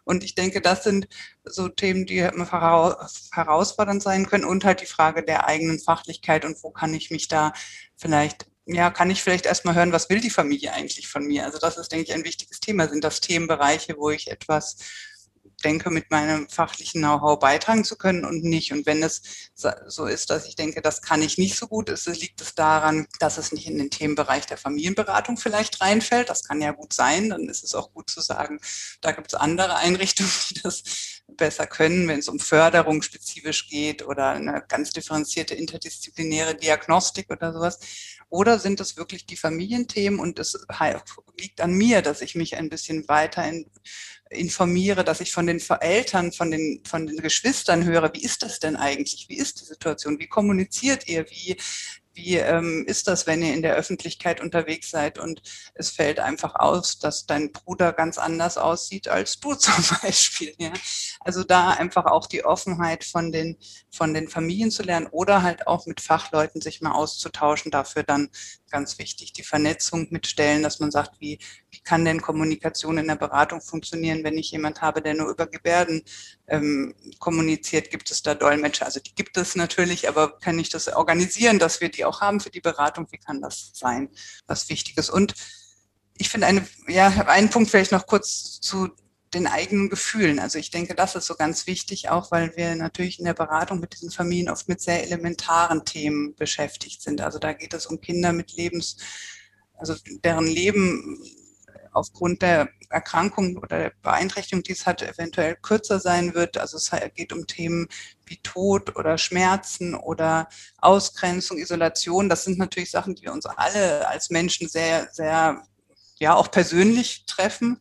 Und 0.03 0.23
ich 0.23 0.35
denke, 0.35 0.61
das 0.61 0.83
sind 0.83 1.07
so 1.43 1.67
Themen, 1.67 2.05
die 2.05 2.23
herausfordernd 2.23 4.01
sein 4.01 4.25
können 4.27 4.45
und 4.45 4.65
halt 4.65 4.81
die 4.81 4.85
Frage 4.85 5.23
der 5.23 5.47
eigenen 5.47 5.79
Fachlichkeit 5.79 6.45
und 6.45 6.61
wo 6.63 6.71
kann 6.71 6.93
ich 6.93 7.11
mich 7.11 7.27
da 7.27 7.53
vielleicht 7.95 8.47
ja, 8.67 8.89
kann 8.89 9.11
ich 9.11 9.21
vielleicht 9.21 9.45
erstmal 9.45 9.75
hören, 9.75 9.91
was 9.91 10.09
will 10.09 10.19
die 10.19 10.31
Familie 10.31 10.73
eigentlich 10.73 11.07
von 11.07 11.25
mir? 11.27 11.45
Also 11.45 11.59
das 11.59 11.77
ist, 11.77 11.91
denke 11.91 12.05
ich, 12.05 12.13
ein 12.13 12.23
wichtiges 12.25 12.59
Thema. 12.59 12.87
Sind 12.87 13.03
das 13.03 13.21
Themenbereiche, 13.21 13.95
wo 13.97 14.09
ich 14.09 14.31
etwas 14.31 14.77
denke, 15.63 15.89
mit 15.89 16.11
meinem 16.11 16.47
fachlichen 16.49 17.01
Know-how 17.01 17.39
beitragen 17.39 17.83
zu 17.83 17.95
können 17.95 18.25
und 18.25 18.43
nicht. 18.43 18.71
Und 18.71 18.85
wenn 18.85 19.03
es 19.03 19.21
so 19.87 20.05
ist, 20.05 20.29
dass 20.29 20.47
ich 20.47 20.55
denke, 20.55 20.81
das 20.81 21.01
kann 21.01 21.21
ich 21.21 21.37
nicht 21.37 21.57
so 21.57 21.67
gut, 21.67 21.89
ist, 21.89 22.07
liegt 22.07 22.41
es 22.41 22.55
daran, 22.55 23.07
dass 23.19 23.37
es 23.37 23.51
nicht 23.51 23.67
in 23.67 23.77
den 23.77 23.89
Themenbereich 23.89 24.45
der 24.45 24.57
Familienberatung 24.57 25.37
vielleicht 25.37 25.81
reinfällt. 25.81 26.29
Das 26.29 26.43
kann 26.43 26.61
ja 26.61 26.71
gut 26.71 26.93
sein. 26.93 27.29
Dann 27.29 27.49
ist 27.49 27.63
es 27.63 27.73
auch 27.73 27.91
gut 27.93 28.09
zu 28.09 28.21
sagen, 28.21 28.59
da 29.01 29.11
gibt 29.11 29.27
es 29.27 29.33
andere 29.33 29.75
Einrichtungen, 29.77 30.31
die 30.49 30.61
das 30.61 30.83
besser 31.27 31.67
können, 31.67 32.07
wenn 32.07 32.19
es 32.19 32.27
um 32.27 32.39
Förderung 32.39 33.01
spezifisch 33.01 33.67
geht 33.67 34.05
oder 34.05 34.29
eine 34.29 34.63
ganz 34.67 34.91
differenzierte 34.91 35.55
interdisziplinäre 35.55 36.55
Diagnostik 36.55 37.29
oder 37.29 37.53
sowas. 37.53 37.79
Oder 38.29 38.59
sind 38.59 38.79
es 38.79 38.97
wirklich 38.97 39.25
die 39.25 39.37
Familienthemen 39.37 40.19
und 40.19 40.39
es 40.39 40.57
liegt 41.39 41.61
an 41.61 41.71
mir, 41.71 42.01
dass 42.01 42.21
ich 42.21 42.35
mich 42.35 42.55
ein 42.57 42.69
bisschen 42.69 43.07
weiter 43.07 43.47
in, 43.47 43.69
informiere, 44.29 45.03
dass 45.03 45.21
ich 45.21 45.31
von 45.31 45.47
den 45.47 45.61
Eltern, 45.81 46.31
von 46.31 46.51
den, 46.51 46.81
von 46.85 47.07
den 47.07 47.17
Geschwistern 47.17 47.85
höre, 47.85 48.13
wie 48.13 48.23
ist 48.23 48.43
das 48.43 48.59
denn 48.59 48.75
eigentlich? 48.75 49.27
Wie 49.29 49.37
ist 49.37 49.61
die 49.61 49.65
Situation? 49.65 50.19
Wie 50.19 50.27
kommuniziert 50.27 51.07
ihr? 51.07 51.29
Wie 51.29 51.57
wie 52.15 52.37
ähm, 52.37 52.85
ist 52.87 53.07
das, 53.07 53.27
wenn 53.27 53.41
ihr 53.43 53.53
in 53.53 53.61
der 53.61 53.75
Öffentlichkeit 53.75 54.39
unterwegs 54.39 54.89
seid 54.89 55.19
und 55.19 55.41
es 55.75 55.89
fällt 55.89 56.19
einfach 56.19 56.55
aus, 56.55 56.97
dass 56.97 57.25
dein 57.25 57.51
Bruder 57.51 57.91
ganz 57.93 58.17
anders 58.17 58.57
aussieht 58.57 59.07
als 59.09 59.39
du 59.39 59.53
zum 59.55 59.83
Beispiel. 60.01 60.55
Ja? 60.57 60.71
Also 61.19 61.43
da 61.43 61.71
einfach 61.71 62.05
auch 62.05 62.27
die 62.27 62.45
Offenheit 62.45 63.03
von 63.03 63.31
den, 63.31 63.57
von 63.91 64.13
den 64.13 64.29
Familien 64.29 64.71
zu 64.71 64.83
lernen 64.83 65.07
oder 65.11 65.43
halt 65.43 65.67
auch 65.67 65.85
mit 65.85 66.01
Fachleuten 66.01 66.61
sich 66.61 66.81
mal 66.81 66.93
auszutauschen. 66.93 67.69
Dafür 67.69 68.03
dann 68.03 68.29
ganz 68.75 68.99
wichtig 68.99 69.31
die 69.31 69.43
Vernetzung 69.43 70.07
mit 70.09 70.27
Stellen, 70.27 70.61
dass 70.61 70.81
man 70.81 70.91
sagt, 70.91 71.21
wie, 71.21 71.39
wie 71.71 71.79
kann 71.79 72.03
denn 72.03 72.21
Kommunikation 72.21 72.97
in 72.97 73.07
der 73.07 73.15
Beratung 73.15 73.61
funktionieren, 73.61 74.25
wenn 74.25 74.37
ich 74.37 74.51
jemand 74.51 74.81
habe, 74.81 75.01
der 75.01 75.13
nur 75.13 75.29
über 75.29 75.47
Gebärden 75.47 76.01
ähm, 76.47 76.93
kommuniziert? 77.19 77.89
Gibt 77.89 78.11
es 78.11 78.21
da 78.21 78.35
Dolmetscher? 78.35 78.85
Also 78.85 78.99
die 78.99 79.15
gibt 79.15 79.37
es 79.37 79.55
natürlich, 79.55 80.09
aber 80.09 80.37
kann 80.39 80.59
ich 80.59 80.67
das 80.67 80.89
organisieren, 80.89 81.57
dass 81.57 81.79
wir 81.79 81.87
die 81.87 82.03
auch 82.03 82.19
haben 82.19 82.41
für 82.41 82.49
die 82.49 82.59
Beratung? 82.59 83.07
Wie 83.11 83.17
kann 83.17 83.41
das 83.41 83.71
sein? 83.73 84.09
Was 84.45 84.67
Wichtiges. 84.67 85.09
Und 85.09 85.35
ich 86.17 86.27
finde 86.27 86.47
eine, 86.47 86.67
ja, 86.89 87.07
einen 87.27 87.49
Punkt 87.49 87.71
vielleicht 87.71 87.93
noch 87.93 88.07
kurz 88.07 88.59
zu 88.59 88.89
den 89.35 89.47
eigenen 89.47 89.89
Gefühlen. 89.89 90.39
Also 90.39 90.57
ich 90.57 90.71
denke, 90.71 90.95
das 90.95 91.15
ist 91.15 91.27
so 91.27 91.35
ganz 91.35 91.67
wichtig, 91.67 92.09
auch 92.09 92.31
weil 92.31 92.55
wir 92.55 92.75
natürlich 92.75 93.19
in 93.19 93.25
der 93.25 93.33
Beratung 93.33 93.79
mit 93.79 93.93
diesen 93.93 94.09
Familien 94.09 94.49
oft 94.49 94.67
mit 94.67 94.81
sehr 94.81 95.03
elementaren 95.03 95.85
Themen 95.85 96.35
beschäftigt 96.35 97.01
sind. 97.03 97.21
Also 97.21 97.37
da 97.37 97.53
geht 97.53 97.73
es 97.73 97.85
um 97.85 98.01
Kinder 98.01 98.33
mit 98.33 98.53
Lebens, 98.53 98.97
also 99.77 99.95
deren 100.23 100.47
Leben 100.47 101.19
aufgrund 101.91 102.41
der 102.41 102.69
Erkrankung 102.89 103.57
oder 103.57 103.79
der 103.79 103.91
Beeinträchtigung, 104.01 104.63
die 104.63 104.73
es 104.73 104.85
hat, 104.85 105.01
eventuell 105.01 105.55
kürzer 105.55 105.99
sein 105.99 106.33
wird. 106.33 106.57
Also 106.57 106.77
es 106.77 106.91
geht 107.13 107.33
um 107.33 107.47
Themen 107.47 107.87
wie 108.25 108.37
Tod 108.37 108.95
oder 108.95 109.17
Schmerzen 109.17 109.95
oder 109.95 110.49
Ausgrenzung, 110.77 111.57
Isolation. 111.57 112.29
Das 112.29 112.43
sind 112.43 112.57
natürlich 112.57 112.91
Sachen, 112.91 113.15
die 113.15 113.23
wir 113.23 113.33
uns 113.33 113.45
alle 113.45 114.07
als 114.07 114.29
Menschen 114.29 114.67
sehr, 114.67 115.09
sehr, 115.11 115.63
ja, 116.19 116.35
auch 116.35 116.51
persönlich 116.51 117.25
treffen. 117.25 117.79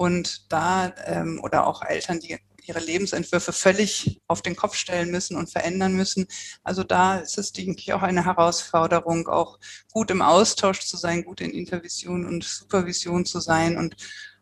Und 0.00 0.50
da, 0.50 0.94
ähm, 1.04 1.40
oder 1.44 1.66
auch 1.66 1.82
Eltern, 1.82 2.20
die 2.20 2.38
ihre 2.64 2.80
Lebensentwürfe 2.80 3.52
völlig 3.52 4.18
auf 4.28 4.40
den 4.40 4.56
Kopf 4.56 4.74
stellen 4.74 5.10
müssen 5.10 5.36
und 5.36 5.50
verändern 5.50 5.92
müssen. 5.92 6.26
Also 6.64 6.84
da 6.84 7.18
ist 7.18 7.36
es, 7.36 7.52
denke 7.52 7.82
ich, 7.82 7.92
auch 7.92 8.00
eine 8.00 8.24
Herausforderung, 8.24 9.28
auch 9.28 9.58
gut 9.92 10.10
im 10.10 10.22
Austausch 10.22 10.80
zu 10.80 10.96
sein, 10.96 11.22
gut 11.22 11.42
in 11.42 11.50
Intervision 11.50 12.24
und 12.24 12.44
Supervision 12.44 13.26
zu 13.26 13.40
sein 13.40 13.76
und 13.76 13.94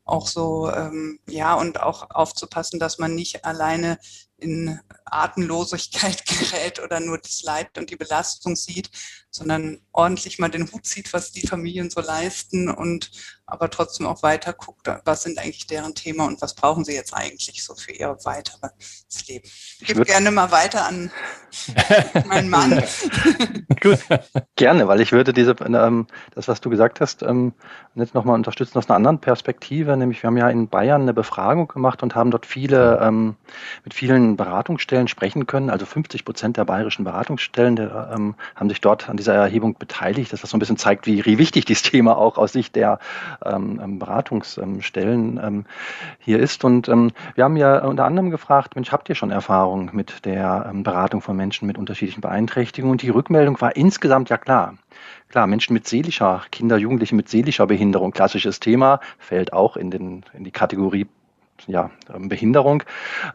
auch 0.04 0.28
so, 0.28 0.70
ähm, 0.72 1.18
ja, 1.26 1.54
und 1.54 1.80
auch 1.80 2.08
aufzupassen, 2.10 2.78
dass 2.78 2.98
man 2.98 3.16
nicht 3.16 3.44
alleine 3.44 3.98
in 4.36 4.78
Atemlosigkeit 5.06 6.24
gerät 6.50 6.80
oder 6.80 7.00
nur 7.00 7.18
das 7.18 7.42
Leid 7.42 7.76
und 7.76 7.90
die 7.90 7.96
Belastung 7.96 8.54
sieht, 8.54 8.90
sondern 9.32 9.80
ordentlich 9.90 10.38
mal 10.38 10.50
den 10.50 10.70
Hut 10.70 10.86
zieht, 10.86 11.12
was 11.12 11.32
die 11.32 11.48
Familien 11.48 11.90
so 11.90 12.00
leisten 12.00 12.70
und 12.70 13.10
aber 13.50 13.70
trotzdem 13.70 14.06
auch 14.06 14.22
weiter 14.22 14.52
guckt, 14.52 14.86
was 15.04 15.22
sind 15.22 15.38
eigentlich 15.38 15.66
deren 15.66 15.94
Thema 15.94 16.26
und 16.26 16.42
was 16.42 16.54
brauchen 16.54 16.84
sie 16.84 16.92
jetzt 16.92 17.14
eigentlich 17.14 17.64
so 17.64 17.74
für 17.74 17.92
ihr 17.92 18.16
weiteres 18.24 19.26
Leben. 19.26 19.48
Ich 19.80 19.86
gebe 19.86 20.04
gerne 20.04 20.30
mal 20.30 20.50
weiter 20.50 20.86
an 20.86 21.10
meinen 22.26 22.50
Mann. 22.50 22.82
Gut, 23.80 24.00
gerne, 24.56 24.86
weil 24.86 25.00
ich 25.00 25.12
würde 25.12 25.32
diese, 25.32 25.56
ähm, 25.64 26.06
das, 26.34 26.46
was 26.46 26.60
du 26.60 26.68
gesagt 26.68 27.00
hast, 27.00 27.22
ähm, 27.22 27.54
jetzt 27.94 28.14
nochmal 28.14 28.34
unterstützen 28.34 28.76
aus 28.76 28.88
einer 28.88 28.96
anderen 28.96 29.18
Perspektive, 29.18 29.96
nämlich 29.96 30.22
wir 30.22 30.28
haben 30.28 30.36
ja 30.36 30.50
in 30.50 30.68
Bayern 30.68 31.02
eine 31.02 31.14
Befragung 31.14 31.68
gemacht 31.68 32.02
und 32.02 32.14
haben 32.14 32.30
dort 32.30 32.44
viele, 32.44 33.00
ähm, 33.02 33.36
mit 33.82 33.94
vielen 33.94 34.36
Beratungsstellen 34.36 35.08
sprechen 35.08 35.46
können. 35.46 35.70
Also 35.70 35.86
50 35.86 36.26
Prozent 36.26 36.58
der 36.58 36.66
bayerischen 36.66 37.04
Beratungsstellen 37.04 37.76
der, 37.76 38.10
ähm, 38.14 38.34
haben 38.56 38.68
sich 38.68 38.82
dort 38.82 39.08
an 39.08 39.16
dieser 39.16 39.34
Erhebung 39.34 39.78
beteiligt, 39.78 40.34
dass 40.34 40.42
das 40.42 40.50
so 40.50 40.56
ein 40.56 40.60
bisschen 40.60 40.76
zeigt, 40.76 41.06
wie, 41.06 41.24
wie 41.24 41.38
wichtig 41.38 41.64
dieses 41.64 41.82
Thema 41.82 42.18
auch 42.18 42.36
aus 42.36 42.52
Sicht 42.52 42.76
der 42.76 42.98
ähm, 43.44 43.80
ähm 43.82 43.98
Beratungsstellen 43.98 45.40
ähm, 45.42 45.64
hier 46.18 46.38
ist. 46.38 46.64
Und 46.64 46.88
ähm, 46.88 47.12
wir 47.34 47.44
haben 47.44 47.56
ja 47.56 47.84
unter 47.84 48.04
anderem 48.04 48.30
gefragt, 48.30 48.74
Mensch, 48.74 48.92
habt 48.92 49.08
ihr 49.08 49.14
schon 49.14 49.30
Erfahrung 49.30 49.90
mit 49.92 50.24
der 50.24 50.70
Beratung 50.74 51.20
von 51.20 51.36
Menschen 51.36 51.66
mit 51.66 51.78
unterschiedlichen 51.78 52.20
Beeinträchtigungen? 52.20 52.92
Und 52.92 53.02
die 53.02 53.10
Rückmeldung 53.10 53.60
war 53.60 53.76
insgesamt 53.76 54.30
ja 54.30 54.38
klar. 54.38 54.74
Klar, 55.28 55.46
Menschen 55.46 55.74
mit 55.74 55.86
seelischer, 55.86 56.42
Kinder, 56.50 56.78
Jugendliche 56.78 57.14
mit 57.14 57.28
seelischer 57.28 57.66
Behinderung, 57.66 58.12
klassisches 58.12 58.60
Thema, 58.60 59.00
fällt 59.18 59.52
auch 59.52 59.76
in, 59.76 59.90
den, 59.90 60.24
in 60.32 60.44
die 60.44 60.50
Kategorie 60.50 61.06
ja, 61.66 61.90
ähm, 62.14 62.28
Behinderung, 62.28 62.82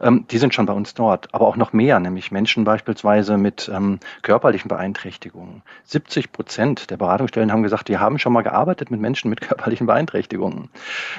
ähm, 0.00 0.26
die 0.30 0.38
sind 0.38 0.54
schon 0.54 0.66
bei 0.66 0.72
uns 0.72 0.94
dort. 0.94 1.32
Aber 1.34 1.46
auch 1.46 1.56
noch 1.56 1.72
mehr, 1.72 2.00
nämlich 2.00 2.30
Menschen 2.30 2.64
beispielsweise 2.64 3.36
mit 3.36 3.70
ähm, 3.72 4.00
körperlichen 4.22 4.68
Beeinträchtigungen. 4.68 5.62
70 5.84 6.32
Prozent 6.32 6.90
der 6.90 6.96
Beratungsstellen 6.96 7.52
haben 7.52 7.62
gesagt, 7.62 7.88
wir 7.88 8.00
haben 8.00 8.18
schon 8.18 8.32
mal 8.32 8.42
gearbeitet 8.42 8.90
mit 8.90 9.00
Menschen 9.00 9.30
mit 9.30 9.40
körperlichen 9.42 9.86
Beeinträchtigungen. 9.86 10.70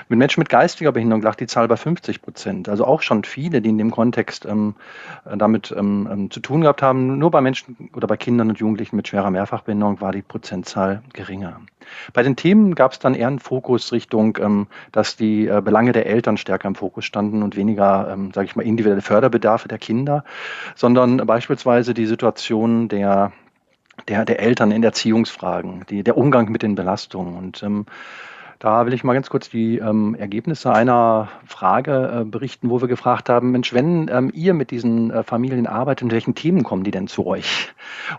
Mit 0.09 0.19
Menschen 0.19 0.39
mit 0.39 0.49
geistiger 0.49 0.91
Behinderung 0.91 1.21
lag 1.21 1.35
die 1.35 1.47
Zahl 1.47 1.67
bei 1.67 1.77
50 1.77 2.21
Prozent. 2.21 2.69
Also 2.69 2.85
auch 2.85 3.01
schon 3.01 3.23
viele, 3.23 3.61
die 3.61 3.69
in 3.69 3.77
dem 3.77 3.91
Kontext 3.91 4.45
ähm, 4.45 4.75
damit 5.25 5.73
ähm, 5.77 6.07
ähm, 6.11 6.31
zu 6.31 6.39
tun 6.39 6.61
gehabt 6.61 6.81
haben. 6.81 7.17
Nur 7.17 7.31
bei 7.31 7.41
Menschen 7.41 7.89
oder 7.93 8.07
bei 8.07 8.17
Kindern 8.17 8.49
und 8.49 8.59
Jugendlichen 8.59 8.95
mit 8.95 9.07
schwerer 9.07 9.31
Mehrfachbehinderung 9.31 10.01
war 10.01 10.11
die 10.11 10.21
Prozentzahl 10.21 11.01
geringer. 11.13 11.61
Bei 12.13 12.23
den 12.23 12.35
Themen 12.35 12.75
gab 12.75 12.93
es 12.93 12.99
dann 12.99 13.15
eher 13.15 13.27
einen 13.27 13.39
Fokus 13.39 13.91
Richtung, 13.91 14.37
ähm, 14.41 14.67
dass 14.91 15.15
die 15.15 15.47
äh, 15.47 15.61
Belange 15.63 15.91
der 15.91 16.05
Eltern 16.05 16.37
stärker 16.37 16.67
im 16.67 16.75
Fokus 16.75 17.05
standen 17.05 17.43
und 17.43 17.55
weniger, 17.55 18.09
ähm, 18.11 18.31
sage 18.33 18.47
ich 18.47 18.55
mal, 18.55 18.63
individuelle 18.63 19.01
Förderbedarfe 19.01 19.67
der 19.67 19.77
Kinder, 19.77 20.23
sondern 20.75 21.17
beispielsweise 21.17 21.93
die 21.93 22.05
Situation 22.05 22.87
der, 22.87 23.31
der, 24.07 24.25
der 24.25 24.39
Eltern 24.39 24.71
in 24.71 24.83
Erziehungsfragen, 24.83 25.85
die, 25.89 26.03
der 26.03 26.17
Umgang 26.17 26.51
mit 26.51 26.61
den 26.61 26.75
Belastungen. 26.75 27.35
Und 27.35 27.63
ähm, 27.63 27.85
da 28.65 28.87
will 28.87 28.95
ich 28.95 29.03
mal 29.03 29.13
ganz 29.13 29.29
kurz 29.29 29.47
die 29.47 29.77
ähm, 29.77 30.15
Ergebnisse 30.15 30.73
einer 30.73 31.29
Frage 31.45 32.21
äh, 32.21 32.25
berichten, 32.25 32.71
wo 32.71 32.81
wir 32.81 32.87
gefragt 32.87 33.29
haben, 33.29 33.51
Mensch, 33.51 33.75
wenn 33.75 34.09
ähm, 34.11 34.31
ihr 34.33 34.55
mit 34.55 34.71
diesen 34.71 35.11
äh, 35.11 35.21
Familien 35.21 35.67
arbeitet, 35.67 36.01
in 36.01 36.11
welchen 36.11 36.33
Themen 36.33 36.63
kommen 36.63 36.83
die 36.83 36.89
denn 36.89 37.07
zu 37.07 37.27
euch? 37.27 37.67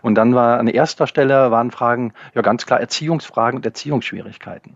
Und 0.01 0.15
dann 0.15 0.33
war 0.33 0.57
an 0.57 0.67
erster 0.67 1.05
Stelle 1.05 1.51
waren 1.51 1.69
Fragen, 1.69 2.13
ja 2.33 2.41
ganz 2.43 2.65
klar 2.65 2.79
Erziehungsfragen 2.79 3.57
und 3.57 3.65
Erziehungsschwierigkeiten. 3.65 4.75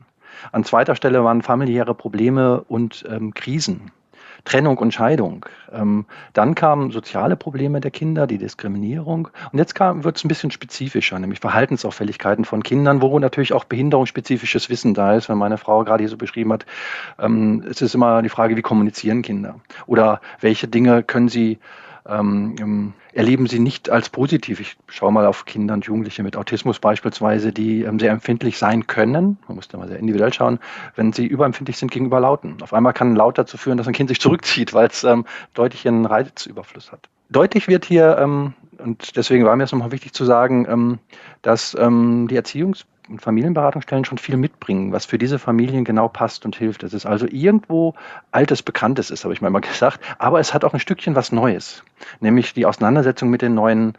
An 0.52 0.66
zweiter 0.66 0.96
Stelle 0.96 1.24
waren 1.24 1.42
familiäre 1.42 1.96
Probleme 1.96 2.66
und 2.68 3.06
ähm, 3.10 3.34
Krisen. 3.34 3.92
Trennung 4.44 4.78
und 4.78 4.94
Scheidung. 4.94 5.46
Ähm, 5.72 6.06
dann 6.34 6.56
kamen 6.56 6.92
soziale 6.92 7.36
Probleme 7.36 7.82
der 7.82 7.92
Kinder, 7.92 8.28
die 8.28 8.38
Diskriminierung. 8.38 9.30
Und 9.52 9.60
jetzt 9.60 9.80
wird 9.80 10.18
es 10.18 10.24
ein 10.24 10.28
bisschen 10.28 10.52
spezifischer, 10.52 11.20
nämlich 11.20 11.40
Verhaltensauffälligkeiten 11.40 12.46
von 12.46 12.64
Kindern, 12.64 13.02
wo 13.02 13.18
natürlich 13.20 13.54
auch 13.54 13.64
behinderungsspezifisches 13.66 14.70
Wissen 14.70 14.94
da 14.94 15.16
ist, 15.16 15.30
wenn 15.30 15.38
meine 15.38 15.58
Frau 15.58 15.84
gerade 15.84 16.04
hier 16.04 16.10
so 16.10 16.18
beschrieben 16.18 16.54
hat. 16.54 16.66
Ähm, 17.20 17.64
es 17.70 17.82
ist 17.82 17.96
immer 17.96 18.22
die 18.22 18.30
Frage, 18.30 18.56
wie 18.56 18.62
kommunizieren 18.62 19.22
Kinder? 19.22 19.56
Oder 19.86 20.22
welche 20.40 20.68
Dinge 20.68 21.04
können 21.04 21.30
sie 21.30 21.60
ähm, 22.08 22.94
erleben 23.14 23.48
sie 23.48 23.60
nicht 23.60 23.90
als 23.90 24.10
positiv. 24.10 24.60
Ich 24.60 24.78
schaue 24.88 25.12
mal 25.12 25.26
auf 25.26 25.46
Kinder 25.46 25.74
und 25.74 25.86
Jugendliche 25.86 26.24
mit 26.24 26.38
Autismus 26.38 26.80
beispielsweise, 26.80 27.52
die 27.52 27.84
ähm, 27.84 28.00
sehr 28.00 28.12
empfindlich 28.12 28.58
sein 28.58 28.88
können. 28.88 29.38
Man 29.48 29.56
muss 29.56 29.68
da 29.68 29.78
mal 29.78 29.88
sehr 29.88 30.00
individuell 30.00 30.34
schauen, 30.34 30.60
wenn 30.96 31.14
sie 31.14 31.26
überempfindlich 31.26 31.78
sind 31.78 31.92
gegenüber 31.92 32.20
Lauten. 32.20 32.58
Auf 32.62 32.74
einmal 32.74 32.94
kann 32.94 33.14
ein 33.14 33.16
Laut 33.16 33.38
dazu 33.38 33.58
führen, 33.58 33.78
dass 33.78 33.88
ein 33.88 33.94
Kind 33.94 34.10
sich 34.10 34.20
zurückzieht, 34.20 34.74
weil 34.74 34.88
es 34.88 35.04
ähm, 35.04 35.26
deutlich 35.54 35.88
einen 35.88 36.06
Reizüberfluss 36.06 36.92
hat. 36.92 37.10
Deutlich 37.30 37.68
wird 37.68 37.86
hier, 37.86 38.18
ähm, 38.18 38.54
und 38.84 39.16
deswegen 39.16 39.46
war 39.46 39.56
mir 39.56 39.64
es 39.64 39.72
nochmal 39.72 39.92
wichtig 39.92 40.14
zu 40.14 40.26
sagen, 40.26 40.66
ähm, 40.70 41.00
dass 41.42 41.76
ähm, 41.80 42.28
die 42.30 42.40
Erziehungs- 42.40 42.86
und 43.10 43.22
Familienberatungsstellen 43.22 44.06
schon 44.06 44.18
viel 44.18 44.38
mitbringen, 44.38 44.92
was 44.92 45.06
für 45.06 45.18
diese 45.18 45.40
Familien 45.40 45.84
genau 45.84 46.08
passt 46.08 46.46
und 46.46 46.56
hilft. 46.56 46.84
Es 46.84 46.94
ist 46.94 47.06
also 47.06 47.28
irgendwo 47.30 47.94
altes 48.32 48.62
Bekanntes 48.62 49.10
ist, 49.10 49.24
habe 49.24 49.34
ich 49.34 49.42
mal 49.42 49.52
gesagt, 49.62 50.00
aber 50.18 50.40
es 50.40 50.54
hat 50.54 50.64
auch 50.64 50.74
ein 50.74 50.80
Stückchen 50.80 51.16
was 51.16 51.32
Neues, 51.32 51.84
nämlich 52.20 52.54
die 52.54 52.66
Auseinandersetzung 52.66 53.30
mit 53.30 53.42
den 53.42 53.54
neuen 53.54 53.94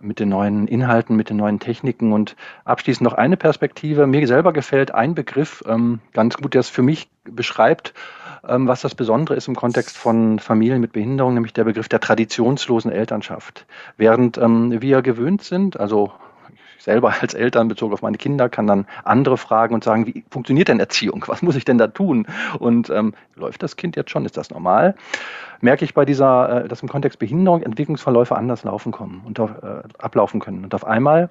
mit 0.00 0.18
den 0.18 0.30
neuen 0.30 0.66
Inhalten, 0.66 1.14
mit 1.16 1.30
den 1.30 1.36
neuen 1.36 1.60
Techniken. 1.60 2.12
Und 2.12 2.34
abschließend 2.64 3.04
noch 3.04 3.12
eine 3.12 3.36
Perspektive. 3.36 4.06
Mir 4.06 4.26
selber 4.26 4.52
gefällt 4.52 4.92
ein 4.92 5.14
Begriff 5.14 5.62
ähm, 5.66 6.00
ganz 6.12 6.36
gut, 6.36 6.54
der 6.54 6.60
es 6.60 6.68
für 6.68 6.82
mich 6.82 7.08
beschreibt, 7.24 7.94
was 8.42 8.80
das 8.80 8.94
Besondere 8.94 9.36
ist 9.36 9.48
im 9.48 9.54
Kontext 9.54 9.96
von 9.96 10.38
Familien 10.38 10.80
mit 10.80 10.92
Behinderung, 10.92 11.34
nämlich 11.34 11.52
der 11.52 11.64
Begriff 11.64 11.88
der 11.88 12.00
traditionslosen 12.00 12.90
Elternschaft. 12.90 13.66
Während 13.96 14.36
ähm, 14.38 14.82
wir 14.82 15.02
gewöhnt 15.02 15.42
sind, 15.42 15.78
also 15.78 16.12
selber 16.82 17.14
als 17.20 17.34
Eltern 17.34 17.68
bezogen 17.68 17.92
auf 17.92 18.02
meine 18.02 18.18
Kinder 18.18 18.48
kann 18.48 18.66
dann 18.66 18.86
andere 19.04 19.36
fragen 19.36 19.74
und 19.74 19.84
sagen, 19.84 20.06
wie 20.06 20.24
funktioniert 20.30 20.68
denn 20.68 20.80
Erziehung? 20.80 21.24
Was 21.28 21.42
muss 21.42 21.56
ich 21.56 21.64
denn 21.64 21.78
da 21.78 21.86
tun? 21.86 22.26
Und 22.58 22.90
ähm, 22.90 23.14
läuft 23.36 23.62
das 23.62 23.76
Kind 23.76 23.96
jetzt 23.96 24.10
schon? 24.10 24.24
Ist 24.24 24.36
das 24.36 24.50
normal? 24.50 24.94
Merke 25.60 25.84
ich 25.84 25.94
bei 25.94 26.04
dieser, 26.04 26.64
äh, 26.64 26.68
dass 26.68 26.82
im 26.82 26.88
Kontext 26.88 27.18
Behinderung 27.18 27.62
Entwicklungsverläufe 27.62 28.36
anders 28.36 28.64
laufen 28.64 28.92
kommen 28.92 29.22
und 29.24 29.38
auf, 29.38 29.50
äh, 29.62 29.82
ablaufen 29.98 30.40
können. 30.40 30.64
Und 30.64 30.74
auf 30.74 30.84
einmal 30.84 31.28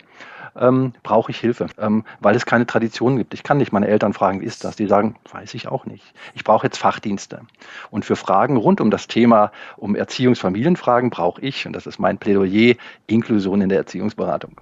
ähm, 0.55 0.93
brauche 1.03 1.31
ich 1.31 1.39
Hilfe, 1.39 1.67
ähm, 1.77 2.03
weil 2.19 2.35
es 2.35 2.45
keine 2.45 2.65
Tradition 2.65 3.17
gibt. 3.17 3.33
Ich 3.33 3.43
kann 3.43 3.57
nicht 3.57 3.71
meine 3.71 3.87
Eltern 3.87 4.13
fragen, 4.13 4.41
wie 4.41 4.45
ist 4.45 4.63
das? 4.63 4.75
Die 4.75 4.87
sagen, 4.87 5.15
weiß 5.31 5.53
ich 5.53 5.67
auch 5.67 5.85
nicht. 5.85 6.13
Ich 6.33 6.43
brauche 6.43 6.65
jetzt 6.67 6.77
Fachdienste. 6.77 7.41
Und 7.89 8.05
für 8.05 8.15
Fragen 8.15 8.57
rund 8.57 8.81
um 8.81 8.89
das 8.89 9.07
Thema, 9.07 9.51
um 9.77 9.95
Erziehungsfamilienfragen 9.95 11.09
brauche 11.09 11.41
ich, 11.41 11.65
und 11.67 11.73
das 11.73 11.85
ist 11.85 11.99
mein 11.99 12.17
Plädoyer, 12.17 12.75
Inklusion 13.07 13.61
in 13.61 13.69
der 13.69 13.79
Erziehungsberatung. 13.79 14.55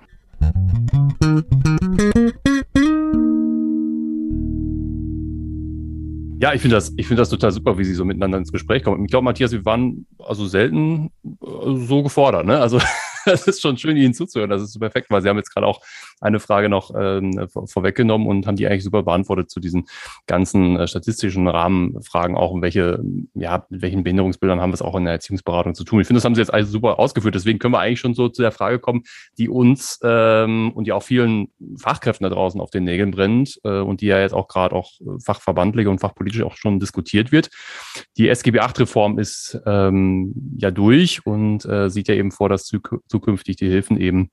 Ja, 6.42 6.54
ich 6.54 6.62
finde 6.62 6.78
das, 6.78 6.94
ich 6.96 7.10
das 7.10 7.30
total 7.30 7.52
super, 7.52 7.78
wie 7.78 7.84
Sie 7.84 7.94
so 7.94 8.06
miteinander 8.06 8.38
ins 8.38 8.52
Gespräch 8.52 8.84
kommen. 8.84 9.04
Ich 9.04 9.12
glaube, 9.12 9.26
Matthias, 9.26 9.52
wir 9.52 9.66
waren 9.66 10.08
also 10.20 10.48
selten 10.48 11.12
äh, 11.26 11.86
so 11.86 12.02
gefordert, 12.02 12.46
ne? 12.46 12.62
Also 12.62 12.80
das 13.26 13.46
ist 13.46 13.62
schon 13.62 13.78
schön, 13.78 13.98
Ihnen 13.98 14.14
zuzuhören. 14.14 14.50
Das 14.50 14.62
ist 14.62 14.72
so 14.72 14.80
perfekt, 14.80 15.08
weil 15.10 15.22
Sie 15.22 15.28
haben 15.28 15.36
jetzt 15.36 15.54
gerade 15.54 15.68
auch 15.68 15.82
eine 16.20 16.40
Frage 16.40 16.70
noch 16.70 16.92
ähm, 16.96 17.48
vorweggenommen 17.66 18.28
und 18.28 18.48
haben 18.48 18.56
die 18.56 18.68
eigentlich 18.68 18.84
super 18.84 19.04
beantwortet 19.04 19.50
zu 19.50 19.60
diesen 19.60 19.86
ganzen 20.28 20.78
äh, 20.78 20.88
statistischen 20.88 21.48
Rahmenfragen 21.48 22.36
auch, 22.36 22.52
um 22.52 22.62
welche, 22.62 23.04
ja, 23.34 23.66
mit 23.70 23.82
welchen 23.82 24.04
Behinderungsbildern 24.04 24.60
haben 24.60 24.72
wir 24.72 24.76
es 24.76 24.82
auch 24.82 24.96
in 24.96 25.06
der 25.06 25.14
Erziehungsberatung 25.14 25.76
zu 25.76 25.84
tun. 25.84 26.02
Ich 26.02 26.08
finde, 26.08 26.18
das 26.18 26.26
haben 26.26 26.36
Sie 26.36 26.42
jetzt 26.42 26.54
also 26.54 26.72
super 26.72 27.00
ausgeführt. 27.00 27.36
Deswegen 27.36 27.60
können 27.60 27.74
wir 27.74 27.80
eigentlich 27.80 28.00
schon 28.00 28.14
so 28.14 28.30
zu 28.30 28.42
der 28.42 28.52
Frage 28.52 28.80
kommen, 28.80 29.04
die 29.38 29.50
uns 29.50 30.00
ähm, 30.04 30.72
und 30.74 30.86
die 30.86 30.92
auch 30.92 31.04
vielen 31.04 31.50
Fachkräften 31.78 32.24
da 32.24 32.30
draußen 32.30 32.60
auf 32.60 32.70
den 32.70 32.84
Nägeln 32.84 33.12
brennt 33.12 33.60
äh, 33.64 33.80
und 33.80 34.02
die 34.02 34.08
ja 34.08 34.20
jetzt 34.20 34.34
auch 34.34 34.48
gerade 34.48 34.76
auch 34.76 34.92
fachverbandlich 35.24 35.88
und 35.88 36.00
fachpolitisch 36.00 36.44
auch 36.44 36.56
schon 36.56 36.80
diskutiert 36.80 37.32
wird. 37.32 37.50
Die 38.18 38.30
SGB 38.30 38.60
VIII-Reform 38.60 39.20
ist 39.20 39.60
ähm, 39.66 40.34
ja 40.58 40.72
durch 40.72 41.26
und 41.26 41.66
äh, 41.66 41.90
sieht 41.90 42.08
ja 42.08 42.16
eben 42.16 42.32
vor, 42.32 42.50
dass 42.50 42.66
zukünftig 43.08 43.56
die 43.56 43.68
Hilfen 43.68 44.00
eben 44.00 44.30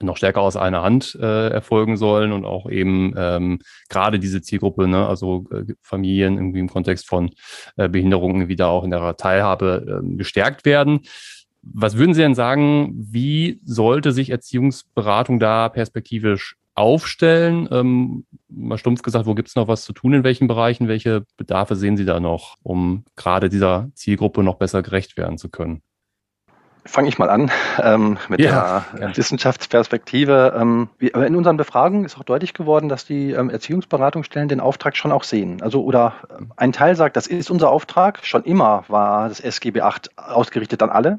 noch 0.00 0.16
stärker 0.16 0.40
aus 0.40 0.56
einer 0.56 0.82
Hand 0.82 1.18
äh, 1.20 1.48
erfolgen 1.48 1.96
sollen 1.96 2.32
und 2.32 2.44
auch 2.44 2.70
eben 2.70 3.14
ähm, 3.16 3.58
gerade 3.88 4.18
diese 4.18 4.42
Zielgruppe, 4.42 4.88
ne, 4.88 5.06
also 5.06 5.46
äh, 5.52 5.72
Familien 5.82 6.36
irgendwie 6.36 6.60
im 6.60 6.68
Kontext 6.68 7.06
von 7.08 7.30
äh, 7.76 7.88
Behinderungen 7.88 8.48
wieder 8.48 8.68
auch 8.68 8.84
in 8.84 8.90
der 8.90 9.16
Teilhabe 9.16 10.02
äh, 10.02 10.16
gestärkt 10.16 10.64
werden. 10.64 11.00
Was 11.62 11.96
würden 11.96 12.14
Sie 12.14 12.22
denn 12.22 12.34
sagen, 12.34 12.94
wie 12.96 13.60
sollte 13.64 14.12
sich 14.12 14.30
Erziehungsberatung 14.30 15.40
da 15.40 15.68
perspektivisch 15.68 16.56
aufstellen? 16.74 17.68
Ähm, 17.70 18.24
mal 18.48 18.78
stumpf 18.78 19.02
gesagt, 19.02 19.26
wo 19.26 19.34
gibt 19.34 19.48
es 19.48 19.56
noch 19.56 19.68
was 19.68 19.84
zu 19.84 19.92
tun, 19.92 20.14
in 20.14 20.24
welchen 20.24 20.48
Bereichen? 20.48 20.88
Welche 20.88 21.24
Bedarfe 21.36 21.76
sehen 21.76 21.96
Sie 21.96 22.04
da 22.04 22.20
noch, 22.20 22.56
um 22.62 23.04
gerade 23.16 23.48
dieser 23.48 23.90
Zielgruppe 23.94 24.42
noch 24.42 24.54
besser 24.54 24.82
gerecht 24.82 25.16
werden 25.16 25.38
zu 25.38 25.48
können? 25.48 25.82
Fange 26.84 27.08
ich 27.08 27.18
mal 27.18 27.30
an 27.30 27.50
ähm, 27.82 28.18
mit 28.28 28.40
ja, 28.40 28.84
der 28.96 29.08
ja. 29.08 29.16
Wissenschaftsperspektive. 29.16 30.54
Ähm, 30.58 30.88
in 31.00 31.36
unseren 31.36 31.56
Befragungen 31.56 32.04
ist 32.04 32.18
auch 32.18 32.24
deutlich 32.24 32.54
geworden, 32.54 32.88
dass 32.88 33.04
die 33.04 33.32
ähm, 33.32 33.50
Erziehungsberatungsstellen 33.50 34.48
den 34.48 34.60
Auftrag 34.60 34.96
schon 34.96 35.12
auch 35.12 35.24
sehen. 35.24 35.62
Also 35.62 35.82
oder 35.84 36.14
ein 36.56 36.72
Teil 36.72 36.96
sagt, 36.96 37.16
das 37.16 37.26
ist 37.26 37.50
unser 37.50 37.70
Auftrag. 37.70 38.20
Schon 38.24 38.44
immer 38.44 38.84
war 38.88 39.28
das 39.28 39.40
SGB 39.40 39.80
8 39.80 40.10
ausgerichtet 40.16 40.82
an 40.82 40.90
alle. 40.90 41.18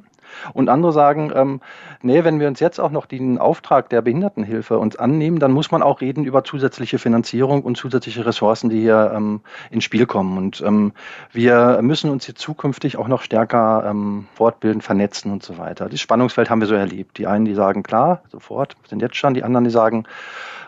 Und 0.53 0.69
andere 0.69 0.93
sagen, 0.93 1.31
ähm, 1.35 1.61
nee, 2.01 2.23
wenn 2.23 2.39
wir 2.39 2.47
uns 2.47 2.59
jetzt 2.59 2.79
auch 2.79 2.91
noch 2.91 3.05
den 3.05 3.37
Auftrag 3.37 3.89
der 3.89 4.01
Behindertenhilfe 4.01 4.77
uns 4.77 4.95
annehmen, 4.95 5.39
dann 5.39 5.51
muss 5.51 5.71
man 5.71 5.83
auch 5.83 6.01
reden 6.01 6.23
über 6.25 6.43
zusätzliche 6.43 6.99
Finanzierung 6.99 7.63
und 7.63 7.77
zusätzliche 7.77 8.25
Ressourcen, 8.25 8.69
die 8.69 8.81
hier 8.81 9.11
ähm, 9.15 9.41
ins 9.71 9.83
Spiel 9.83 10.05
kommen. 10.05 10.37
Und 10.37 10.61
ähm, 10.61 10.93
wir 11.31 11.79
müssen 11.81 12.09
uns 12.09 12.25
hier 12.25 12.35
zukünftig 12.35 12.97
auch 12.97 13.07
noch 13.07 13.21
stärker 13.21 13.85
ähm, 13.87 14.27
fortbilden, 14.33 14.81
vernetzen 14.81 15.31
und 15.31 15.43
so 15.43 15.57
weiter. 15.57 15.89
Das 15.89 15.99
Spannungsfeld 15.99 16.49
haben 16.49 16.61
wir 16.61 16.67
so 16.67 16.75
erlebt. 16.75 17.17
Die 17.17 17.27
einen, 17.27 17.45
die 17.45 17.55
sagen, 17.55 17.83
klar, 17.83 18.21
sofort, 18.29 18.75
sind 18.87 19.01
jetzt 19.01 19.15
schon, 19.15 19.33
die 19.33 19.43
anderen, 19.43 19.63
die 19.63 19.71
sagen, 19.71 20.05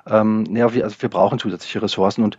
ähm, 0.09 0.45
ja, 0.55 0.73
wir, 0.73 0.83
also 0.83 1.01
wir 1.01 1.09
brauchen 1.09 1.39
zusätzliche 1.39 1.81
Ressourcen 1.81 2.23
und 2.23 2.37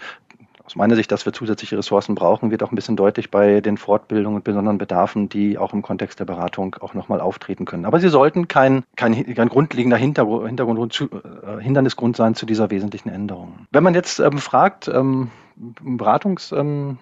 aus 0.73 0.77
meiner 0.77 0.97
Sicht, 0.97 1.13
dass 1.13 1.27
wir 1.27 1.35
zusätzliche 1.35 1.77
Ressourcen 1.77 2.15
brauchen, 2.15 2.51
wird 2.51 2.63
auch 2.63 2.73
ein 2.73 2.77
bisschen 2.77 2.97
deutlich 2.97 3.31
bei 3.31 3.61
den 3.61 3.77
Fortbildungen 3.77 4.37
und 4.37 4.45
besonderen 4.45 4.79
Bedarfen, 4.79 5.29
die 5.29 5.59
auch 5.59 5.75
im 5.75 5.83
Kontext 5.83 6.19
der 6.19 6.25
Beratung 6.25 6.77
auch 6.81 6.95
nochmal 6.95 7.21
auftreten 7.21 7.67
können. 7.67 7.85
Aber 7.85 8.01
sie 8.01 8.09
sollten 8.09 8.49
kein, 8.49 8.83
kein, 8.97 9.35
kein 9.35 9.51
grundlegender 9.51 9.99
Hintergrund, 9.99 10.47
Hintergrund 10.47 11.11
äh, 11.13 11.63
Hindernisgrund 11.63 12.17
sein 12.17 12.35
zu 12.35 12.47
dieser 12.47 12.71
wesentlichen 12.71 13.11
Änderung. 13.11 13.67
Wenn 13.71 13.83
man 13.83 13.93
jetzt 13.93 14.19
ähm, 14.19 14.39
fragt, 14.39 14.89
ähm, 14.89 15.31
Beratungs, 15.57 16.53
ähm, 16.53 16.97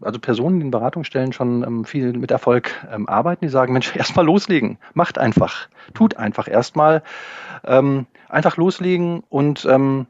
also 0.00 0.18
Personen, 0.18 0.60
die 0.60 0.64
in 0.64 0.70
Beratungsstellen 0.70 1.34
schon 1.34 1.62
ähm, 1.62 1.84
viel 1.84 2.14
mit 2.14 2.30
Erfolg 2.30 2.70
ähm, 2.90 3.06
arbeiten, 3.06 3.44
die 3.44 3.50
sagen, 3.50 3.74
Mensch, 3.74 3.94
erstmal 3.96 4.24
loslegen, 4.24 4.78
macht 4.94 5.18
einfach, 5.18 5.68
tut 5.92 6.16
einfach 6.16 6.48
erstmal, 6.48 7.02
ähm, 7.64 8.06
einfach 8.30 8.56
loslegen 8.56 9.22
und 9.28 9.66
ähm, 9.70 10.06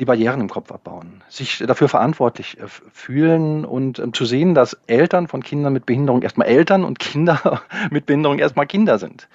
die 0.00 0.06
Barrieren 0.06 0.40
im 0.40 0.48
Kopf 0.48 0.72
abbauen, 0.72 1.22
sich 1.28 1.58
dafür 1.58 1.88
verantwortlich 1.88 2.58
äh, 2.58 2.66
fühlen 2.66 3.64
und 3.64 3.98
ähm, 3.98 4.12
zu 4.14 4.24
sehen, 4.24 4.54
dass 4.54 4.78
Eltern 4.86 5.28
von 5.28 5.42
Kindern 5.42 5.72
mit 5.72 5.86
Behinderung 5.86 6.22
erstmal 6.22 6.48
Eltern 6.48 6.84
und 6.84 6.98
Kinder 6.98 7.62
mit 7.90 8.06
Behinderung 8.06 8.38
erstmal 8.38 8.66
Kinder 8.66 8.98
sind. 8.98 9.28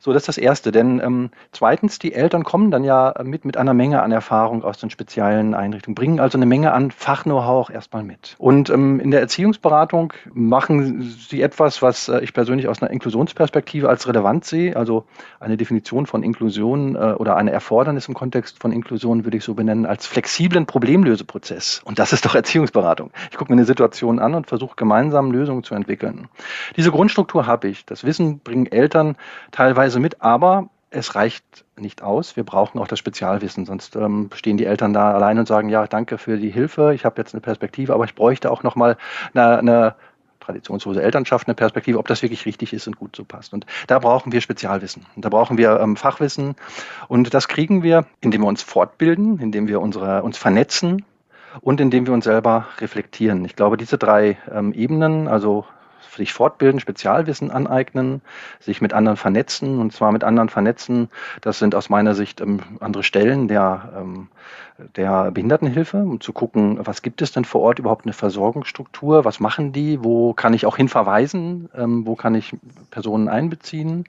So, 0.00 0.12
das 0.12 0.22
ist 0.22 0.28
das 0.28 0.38
Erste. 0.38 0.72
Denn 0.72 1.00
ähm, 1.00 1.30
zweitens, 1.52 1.98
die 1.98 2.12
Eltern 2.12 2.42
kommen 2.42 2.70
dann 2.70 2.82
ja 2.82 3.14
mit, 3.22 3.44
mit 3.44 3.56
einer 3.56 3.74
Menge 3.74 4.02
an 4.02 4.10
Erfahrung 4.10 4.64
aus 4.64 4.78
den 4.78 4.90
speziellen 4.90 5.54
Einrichtungen, 5.54 5.94
bringen 5.94 6.18
also 6.18 6.38
eine 6.38 6.46
Menge 6.46 6.72
an 6.72 6.90
Fachknow-how 6.90 7.68
auch 7.68 7.74
erstmal 7.74 8.02
mit. 8.02 8.34
Und 8.38 8.70
ähm, 8.70 9.00
in 9.00 9.10
der 9.10 9.20
Erziehungsberatung 9.20 10.12
machen 10.32 11.02
sie 11.02 11.42
etwas, 11.42 11.82
was 11.82 12.08
äh, 12.08 12.20
ich 12.20 12.32
persönlich 12.32 12.68
aus 12.68 12.82
einer 12.82 12.90
Inklusionsperspektive 12.90 13.88
als 13.88 14.08
relevant 14.08 14.44
sehe. 14.44 14.76
Also 14.76 15.04
eine 15.40 15.56
Definition 15.56 16.06
von 16.06 16.22
Inklusion 16.22 16.96
äh, 16.96 16.98
oder 16.98 17.36
eine 17.36 17.50
Erfordernis 17.52 18.08
im 18.08 18.14
Kontext 18.14 18.60
von 18.60 18.72
Inklusion 18.72 19.24
würde 19.24 19.36
ich 19.36 19.44
so 19.44 19.54
benennen 19.54 19.86
als 19.86 20.06
flexiblen 20.06 20.66
Problemlöseprozess. 20.66 21.82
Und 21.84 21.98
das 21.98 22.12
ist 22.12 22.24
doch 22.24 22.34
Erziehungsberatung. 22.34 23.10
Ich 23.30 23.36
gucke 23.36 23.52
mir 23.52 23.58
eine 23.58 23.66
Situation 23.66 24.18
an 24.18 24.34
und 24.34 24.46
versuche 24.46 24.76
gemeinsam 24.76 25.30
Lösungen 25.30 25.62
zu 25.62 25.74
entwickeln. 25.74 26.28
Diese 26.76 26.90
Grundstruktur 26.90 27.46
habe 27.46 27.68
ich. 27.68 27.84
Das 27.84 28.04
Wissen 28.04 28.40
bringen 28.40 28.66
Eltern 28.66 29.16
teilweise 29.50 29.87
teilweise 29.88 30.00
mit, 30.00 30.20
aber 30.20 30.68
es 30.90 31.14
reicht 31.14 31.64
nicht 31.78 32.02
aus. 32.02 32.36
Wir 32.36 32.44
brauchen 32.44 32.78
auch 32.78 32.88
das 32.88 32.98
Spezialwissen, 32.98 33.64
sonst 33.64 33.96
ähm, 33.96 34.28
stehen 34.34 34.58
die 34.58 34.66
Eltern 34.66 34.92
da 34.92 35.12
allein 35.12 35.38
und 35.38 35.48
sagen, 35.48 35.70
ja, 35.70 35.86
danke 35.86 36.18
für 36.18 36.36
die 36.36 36.50
Hilfe, 36.50 36.92
ich 36.94 37.04
habe 37.04 37.20
jetzt 37.20 37.34
eine 37.34 37.40
Perspektive, 37.40 37.94
aber 37.94 38.04
ich 38.04 38.14
bräuchte 38.14 38.50
auch 38.50 38.62
nochmal 38.62 38.96
eine, 39.34 39.58
eine 39.58 39.94
traditionslose 40.40 41.02
Elternschaft, 41.02 41.46
eine 41.46 41.54
Perspektive, 41.54 41.98
ob 41.98 42.06
das 42.06 42.22
wirklich 42.22 42.44
richtig 42.46 42.72
ist 42.72 42.86
und 42.86 42.98
gut 42.98 43.16
so 43.16 43.24
passt. 43.24 43.54
Und 43.54 43.64
da 43.86 43.98
brauchen 43.98 44.32
wir 44.32 44.40
Spezialwissen. 44.40 45.06
Und 45.16 45.24
da 45.24 45.28
brauchen 45.28 45.58
wir 45.58 45.78
ähm, 45.80 45.96
Fachwissen. 45.96 46.54
Und 47.06 47.34
das 47.34 47.48
kriegen 47.48 47.82
wir, 47.82 48.06
indem 48.20 48.42
wir 48.42 48.48
uns 48.48 48.62
fortbilden, 48.62 49.40
indem 49.40 49.68
wir 49.68 49.80
unsere, 49.80 50.22
uns 50.22 50.38
vernetzen 50.38 51.04
und 51.60 51.80
indem 51.80 52.06
wir 52.06 52.14
uns 52.14 52.24
selber 52.24 52.66
reflektieren. 52.78 53.44
Ich 53.44 53.56
glaube, 53.56 53.76
diese 53.76 53.98
drei 53.98 54.38
ähm, 54.50 54.72
Ebenen, 54.72 55.28
also 55.28 55.66
sich 56.16 56.32
fortbilden, 56.32 56.80
Spezialwissen 56.80 57.50
aneignen, 57.50 58.22
sich 58.60 58.80
mit 58.80 58.92
anderen 58.92 59.16
vernetzen 59.16 59.78
und 59.78 59.92
zwar 59.92 60.12
mit 60.12 60.24
anderen 60.24 60.48
vernetzen. 60.48 61.08
Das 61.40 61.58
sind 61.58 61.74
aus 61.74 61.88
meiner 61.88 62.14
Sicht 62.14 62.40
ähm, 62.40 62.60
andere 62.80 63.02
Stellen 63.02 63.48
der, 63.48 63.92
ähm, 63.96 64.28
der 64.96 65.30
Behindertenhilfe, 65.30 65.98
um 65.98 66.20
zu 66.20 66.32
gucken, 66.32 66.78
was 66.86 67.02
gibt 67.02 67.22
es 67.22 67.32
denn 67.32 67.44
vor 67.44 67.62
Ort 67.62 67.78
überhaupt 67.78 68.04
eine 68.06 68.12
Versorgungsstruktur, 68.12 69.24
was 69.24 69.40
machen 69.40 69.72
die, 69.72 70.02
wo 70.02 70.32
kann 70.32 70.54
ich 70.54 70.66
auch 70.66 70.76
hinverweisen, 70.76 71.68
ähm, 71.74 72.06
wo 72.06 72.16
kann 72.16 72.34
ich 72.34 72.54
Personen 72.90 73.28
einbeziehen. 73.28 74.04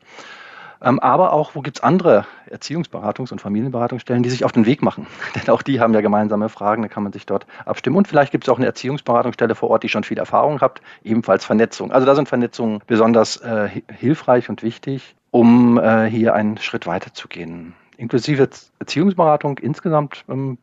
Ähm, 0.81 0.99
aber 0.99 1.33
auch, 1.33 1.55
wo 1.55 1.61
gibt 1.61 1.77
es 1.77 1.83
andere 1.83 2.25
Erziehungsberatungs- 2.49 3.31
und 3.31 3.41
Familienberatungsstellen, 3.41 4.23
die 4.23 4.29
sich 4.29 4.45
auf 4.45 4.51
den 4.51 4.65
Weg 4.65 4.81
machen? 4.81 5.07
Denn 5.35 5.49
auch 5.49 5.61
die 5.61 5.79
haben 5.79 5.93
ja 5.93 6.01
gemeinsame 6.01 6.49
Fragen, 6.49 6.81
da 6.81 6.87
kann 6.87 7.03
man 7.03 7.11
sich 7.11 7.25
dort 7.25 7.45
abstimmen. 7.65 7.97
Und 7.97 8.07
vielleicht 8.07 8.31
gibt 8.31 8.45
es 8.45 8.49
auch 8.49 8.57
eine 8.57 8.65
Erziehungsberatungsstelle 8.65 9.55
vor 9.55 9.69
Ort, 9.69 9.83
die 9.83 9.89
schon 9.89 10.03
viel 10.03 10.17
Erfahrung 10.17 10.61
hat, 10.61 10.81
ebenfalls 11.03 11.45
Vernetzung. 11.45 11.91
Also 11.91 12.05
da 12.05 12.15
sind 12.15 12.29
Vernetzungen 12.29 12.81
besonders 12.87 13.37
äh, 13.37 13.69
hilfreich 13.91 14.49
und 14.49 14.63
wichtig, 14.63 15.15
um 15.31 15.77
äh, 15.77 16.05
hier 16.09 16.33
einen 16.33 16.57
Schritt 16.57 16.87
weiter 16.87 17.13
zu 17.13 17.27
gehen. 17.27 17.73
Inklusive 17.97 18.49
Erziehungsberatung 18.79 19.57
insgesamt 19.57 20.23
ähm, 20.29 20.57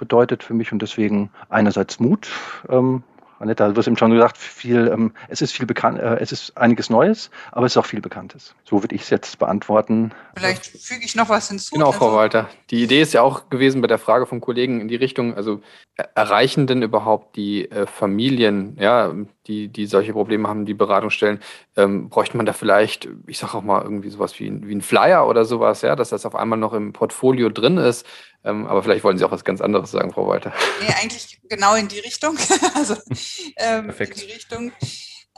bedeutet 0.00 0.42
für 0.42 0.54
mich 0.54 0.72
und 0.72 0.82
deswegen 0.82 1.30
einerseits 1.50 2.00
Mut, 2.00 2.28
ähm, 2.68 3.04
Annette, 3.40 3.72
du 3.72 3.76
hast 3.76 3.86
eben 3.86 3.96
schon 3.96 4.12
gesagt, 4.12 4.36
viel, 4.36 4.88
ähm, 4.88 5.14
es 5.28 5.40
ist 5.40 5.52
viel 5.52 5.64
bekannt, 5.64 5.98
äh, 5.98 6.18
es 6.18 6.30
ist 6.30 6.56
einiges 6.58 6.90
Neues, 6.90 7.30
aber 7.52 7.64
es 7.64 7.72
ist 7.72 7.78
auch 7.78 7.86
viel 7.86 8.02
Bekanntes. 8.02 8.54
So 8.64 8.82
würde 8.82 8.94
ich 8.94 9.02
es 9.02 9.10
jetzt 9.10 9.38
beantworten. 9.38 10.12
Vielleicht 10.36 10.66
füge 10.66 11.04
ich 11.04 11.14
noch 11.14 11.30
was 11.30 11.48
hinzu. 11.48 11.74
Genau, 11.74 11.90
Frau 11.90 12.06
also 12.06 12.18
Walter. 12.18 12.50
Die 12.70 12.82
Idee 12.82 13.00
ist 13.00 13.14
ja 13.14 13.22
auch 13.22 13.48
gewesen 13.48 13.80
bei 13.80 13.88
der 13.88 13.98
Frage 13.98 14.26
vom 14.26 14.42
Kollegen 14.42 14.82
in 14.82 14.88
die 14.88 14.96
Richtung, 14.96 15.34
also 15.34 15.62
erreichen 16.14 16.66
denn 16.66 16.82
überhaupt 16.82 17.36
die 17.36 17.70
äh, 17.70 17.86
Familien, 17.86 18.76
ja, 18.78 19.14
die, 19.46 19.68
die 19.68 19.86
solche 19.86 20.12
Probleme 20.12 20.48
haben, 20.48 20.66
die 20.66 20.74
Beratungsstellen, 20.74 21.40
ähm, 21.76 22.08
bräuchte 22.08 22.36
man 22.36 22.46
da 22.46 22.52
vielleicht, 22.52 23.08
ich 23.26 23.38
sage 23.38 23.54
auch 23.54 23.62
mal 23.62 23.82
irgendwie 23.82 24.10
sowas 24.10 24.38
wie, 24.38 24.66
wie 24.66 24.74
ein 24.74 24.82
Flyer 24.82 25.26
oder 25.26 25.44
sowas, 25.44 25.82
ja, 25.82 25.96
dass 25.96 26.10
das 26.10 26.26
auf 26.26 26.34
einmal 26.34 26.58
noch 26.58 26.72
im 26.72 26.92
Portfolio 26.92 27.48
drin 27.48 27.76
ist, 27.76 28.06
ähm, 28.44 28.66
aber 28.66 28.82
vielleicht 28.82 29.04
wollen 29.04 29.18
Sie 29.18 29.24
auch 29.24 29.32
was 29.32 29.44
ganz 29.44 29.60
anderes 29.60 29.90
sagen, 29.90 30.12
Frau 30.12 30.26
Walter. 30.26 30.52
Nee, 30.80 30.94
eigentlich 31.02 31.40
genau 31.48 31.74
in 31.74 31.88
die 31.88 31.98
Richtung. 31.98 32.36
also 32.74 32.94
ähm, 33.56 33.86
Perfekt. 33.86 34.20
in 34.20 34.28
die 34.28 34.32
Richtung. 34.32 34.72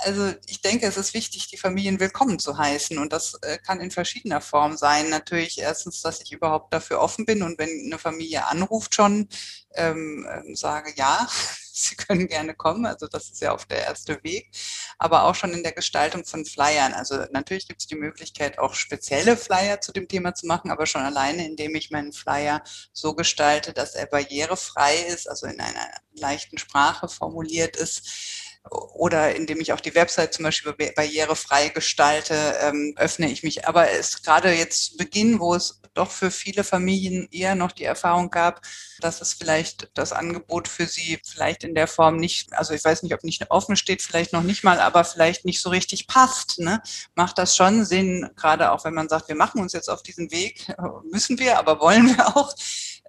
Also 0.04 0.32
ich 0.46 0.60
denke, 0.60 0.86
es 0.86 0.96
ist 0.96 1.14
wichtig, 1.14 1.48
die 1.48 1.56
Familien 1.56 2.00
willkommen 2.00 2.38
zu 2.38 2.58
heißen 2.58 2.98
und 2.98 3.12
das 3.12 3.34
äh, 3.42 3.58
kann 3.58 3.80
in 3.80 3.90
verschiedener 3.90 4.40
Form 4.40 4.76
sein. 4.76 5.10
Natürlich 5.10 5.58
erstens, 5.58 6.02
dass 6.02 6.20
ich 6.20 6.32
überhaupt 6.32 6.72
dafür 6.72 7.00
offen 7.00 7.24
bin 7.24 7.42
und 7.42 7.58
wenn 7.58 7.68
eine 7.68 7.98
Familie 7.98 8.46
anruft 8.46 8.94
schon, 8.94 9.28
ähm, 9.74 10.26
ähm 10.30 10.56
sage 10.56 10.92
ja, 10.96 11.28
Sie 11.74 11.96
können 11.96 12.28
gerne 12.28 12.54
kommen. 12.54 12.84
Also 12.84 13.06
das 13.06 13.30
ist 13.30 13.40
ja 13.40 13.52
auch 13.52 13.64
der 13.64 13.84
erste 13.84 14.22
Weg. 14.22 14.50
Aber 14.98 15.24
auch 15.24 15.34
schon 15.34 15.52
in 15.52 15.62
der 15.62 15.72
Gestaltung 15.72 16.24
von 16.24 16.44
Flyern. 16.44 16.92
Also 16.92 17.24
natürlich 17.32 17.66
gibt 17.66 17.80
es 17.80 17.86
die 17.86 17.96
Möglichkeit, 17.96 18.58
auch 18.58 18.74
spezielle 18.74 19.36
Flyer 19.36 19.80
zu 19.80 19.92
dem 19.92 20.06
Thema 20.06 20.34
zu 20.34 20.46
machen, 20.46 20.70
aber 20.70 20.86
schon 20.86 21.02
alleine, 21.02 21.46
indem 21.46 21.74
ich 21.74 21.90
meinen 21.90 22.12
Flyer 22.12 22.62
so 22.92 23.14
gestalte, 23.14 23.72
dass 23.72 23.94
er 23.94 24.06
barrierefrei 24.06 24.96
ist, 24.96 25.28
also 25.28 25.46
in 25.46 25.60
einer 25.60 25.90
leichten 26.14 26.58
Sprache 26.58 27.08
formuliert 27.08 27.76
ist 27.76 28.41
oder 28.70 29.34
indem 29.34 29.60
ich 29.60 29.72
auch 29.72 29.80
die 29.80 29.94
Website 29.94 30.34
zum 30.34 30.44
Beispiel 30.44 30.72
barrierefrei 30.72 31.68
gestalte, 31.68 32.34
ähm, 32.62 32.94
öffne 32.96 33.30
ich 33.30 33.42
mich. 33.42 33.66
Aber 33.66 33.90
es 33.90 34.10
ist 34.10 34.24
gerade 34.24 34.52
jetzt 34.52 34.96
Beginn, 34.98 35.40
wo 35.40 35.54
es 35.54 35.80
doch 35.94 36.10
für 36.10 36.30
viele 36.30 36.64
Familien 36.64 37.28
eher 37.30 37.54
noch 37.54 37.72
die 37.72 37.84
Erfahrung 37.84 38.30
gab, 38.30 38.62
dass 39.00 39.20
es 39.20 39.34
vielleicht 39.34 39.90
das 39.94 40.12
Angebot 40.12 40.68
für 40.68 40.86
sie 40.86 41.20
vielleicht 41.24 41.64
in 41.64 41.74
der 41.74 41.86
Form 41.86 42.16
nicht, 42.16 42.52
also 42.54 42.72
ich 42.72 42.82
weiß 42.82 43.02
nicht, 43.02 43.12
ob 43.12 43.24
nicht 43.24 43.50
offen 43.50 43.76
steht, 43.76 44.00
vielleicht 44.00 44.32
noch 44.32 44.42
nicht 44.42 44.64
mal, 44.64 44.80
aber 44.80 45.04
vielleicht 45.04 45.44
nicht 45.44 45.60
so 45.60 45.68
richtig 45.68 46.06
passt. 46.06 46.60
Ne? 46.60 46.82
Macht 47.14 47.38
das 47.38 47.56
schon 47.56 47.84
Sinn, 47.84 48.30
gerade 48.36 48.72
auch 48.72 48.84
wenn 48.84 48.94
man 48.94 49.08
sagt, 49.08 49.28
wir 49.28 49.36
machen 49.36 49.60
uns 49.60 49.72
jetzt 49.72 49.90
auf 49.90 50.02
diesen 50.02 50.30
Weg, 50.30 50.72
müssen 51.10 51.38
wir, 51.38 51.58
aber 51.58 51.80
wollen 51.80 52.16
wir 52.16 52.36
auch, 52.36 52.54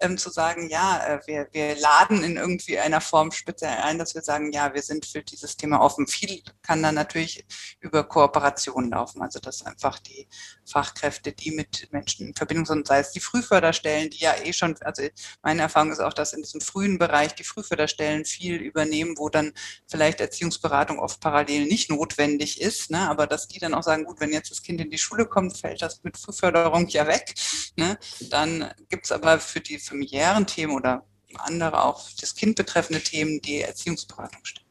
ähm, 0.01 0.17
zu 0.17 0.29
sagen, 0.29 0.69
ja, 0.69 1.06
äh, 1.06 1.19
wir, 1.25 1.47
wir 1.51 1.75
laden 1.79 2.23
in 2.23 2.38
irgendwie 2.38 2.79
einer 2.79 3.01
Form 3.01 3.32
speziell 3.32 3.77
ein, 3.82 3.97
dass 3.97 4.15
wir 4.15 4.21
sagen, 4.21 4.51
ja, 4.51 4.73
wir 4.73 4.82
sind 4.82 5.06
für 5.06 5.21
dieses 5.21 5.56
Thema 5.58 5.82
offen. 5.82 6.08
Viel 6.08 6.41
kann 6.62 6.84
dann 6.84 6.95
natürlich 6.95 7.45
über 7.79 8.03
Kooperationen 8.03 8.91
laufen, 8.91 9.21
also 9.21 9.39
dass 9.39 9.65
einfach 9.65 9.99
die 9.99 10.27
Fachkräfte, 10.65 11.32
die 11.32 11.52
mit 11.52 11.88
Menschen 11.91 12.28
in 12.28 12.36
Verbindung 12.36 12.65
sind, 12.65 12.88
sei 12.88 12.99
es 12.99 13.12
die 13.12 13.19
Frühförderstellen, 13.19 14.10
die 14.10 14.19
ja 14.19 14.36
eh 14.43 14.54
schon, 14.54 14.76
also 14.82 15.04
meine 15.41 15.62
Erfahrung 15.62 15.91
ist 15.91 15.99
auch, 15.99 16.13
dass 16.13 16.34
in 16.34 16.41
diesem 16.41 16.62
frühen 16.62 16.97
Bereich 16.97 17.36
die 17.36 17.43
Frühförderstellen 17.43 18.26
viel 18.26 18.56
übernehmen, 18.56 19.15
wo 19.17 19.30
dann 19.30 19.54
vielleicht 19.88 20.21
Erziehungsberatung 20.21 20.99
oft 20.99 21.19
parallel 21.19 21.65
nicht 21.65 21.89
notwendig 21.89 22.62
ist, 22.62 22.91
ne, 22.91 23.10
aber 23.10 23.28
dass 23.28 23.47
die 23.47 23.60
dann 23.60 23.73
auch 23.73 23.84
sagen, 23.84 24.06
gut, 24.06 24.19
wenn 24.19 24.34
jetzt 24.34 24.52
das 24.52 24.63
Kind 24.63 24.80
in 24.82 24.89
die 24.89 24.97
Schule 24.97 25.26
kommt, 25.26 25.58
fällt 25.58 25.82
das 25.82 26.04
mit 26.04 26.17
Frühförderung 26.17 26.88
ja 26.88 27.08
weg. 27.08 27.34
Ne, 27.76 27.97
dann 28.21 28.71
gibt 28.89 29.06
es 29.06 29.12
aber 29.12 29.39
für 29.39 29.62
die 29.62 29.80
familiären 29.80 30.47
Themen 30.47 30.73
oder 30.73 31.06
andere 31.39 31.84
auch 31.84 32.10
das 32.19 32.36
Kind 32.36 32.56
betreffende 32.56 33.02
Themen 33.02 33.41
die 33.41 33.62
Erziehungsberatung 33.62 34.43
stellen. 34.43 34.62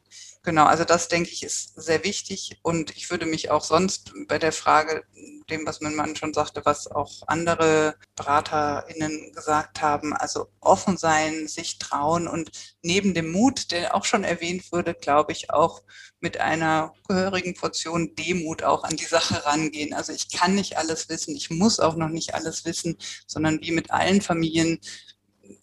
Genau, 0.45 0.65
also 0.65 0.83
das 0.83 1.07
denke 1.07 1.29
ich 1.29 1.41
ist 1.43 1.81
sehr 1.81 2.03
wichtig 2.03 2.59
und 2.63 2.91
ich 2.97 3.09
würde 3.09 3.25
mich 3.25 3.49
auch 3.49 3.63
sonst 3.63 4.11
bei 4.27 4.37
der 4.37 4.51
Frage, 4.51 5.05
dem, 5.49 5.65
was 5.65 5.79
mein 5.79 5.95
Mann 5.95 6.17
schon 6.17 6.33
sagte, 6.33 6.61
was 6.65 6.87
auch 6.91 7.21
andere 7.27 7.95
BeraterInnen 8.17 9.31
gesagt 9.33 9.81
haben, 9.81 10.13
also 10.13 10.47
offen 10.59 10.97
sein, 10.97 11.47
sich 11.47 11.79
trauen 11.79 12.27
und 12.27 12.51
neben 12.81 13.13
dem 13.13 13.31
Mut, 13.31 13.71
der 13.71 13.95
auch 13.95 14.03
schon 14.03 14.25
erwähnt 14.25 14.69
wurde, 14.73 14.93
glaube 14.93 15.31
ich, 15.31 15.49
auch 15.49 15.81
mit 16.19 16.37
einer 16.41 16.93
gehörigen 17.07 17.53
Portion 17.53 18.13
Demut 18.15 18.63
auch 18.63 18.83
an 18.83 18.97
die 18.97 19.05
Sache 19.05 19.45
rangehen. 19.45 19.93
Also 19.93 20.11
ich 20.11 20.29
kann 20.29 20.55
nicht 20.55 20.77
alles 20.77 21.07
wissen, 21.07 21.35
ich 21.37 21.51
muss 21.51 21.79
auch 21.79 21.95
noch 21.95 22.09
nicht 22.09 22.33
alles 22.35 22.65
wissen, 22.65 22.97
sondern 23.27 23.61
wie 23.61 23.71
mit 23.71 23.91
allen 23.91 24.19
Familien 24.21 24.79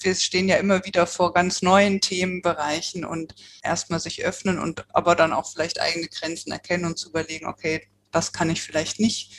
wir 0.00 0.14
stehen 0.14 0.48
ja 0.48 0.56
immer 0.56 0.84
wieder 0.84 1.06
vor 1.06 1.32
ganz 1.32 1.62
neuen 1.62 2.00
Themenbereichen 2.00 3.04
und 3.04 3.34
erstmal 3.62 4.00
sich 4.00 4.24
öffnen 4.24 4.58
und 4.58 4.84
aber 4.94 5.14
dann 5.14 5.32
auch 5.32 5.50
vielleicht 5.50 5.80
eigene 5.80 6.08
Grenzen 6.08 6.52
erkennen 6.52 6.84
und 6.84 6.98
zu 6.98 7.10
überlegen, 7.10 7.46
okay, 7.46 7.88
das 8.10 8.32
kann 8.32 8.50
ich 8.50 8.62
vielleicht 8.62 9.00
nicht. 9.00 9.32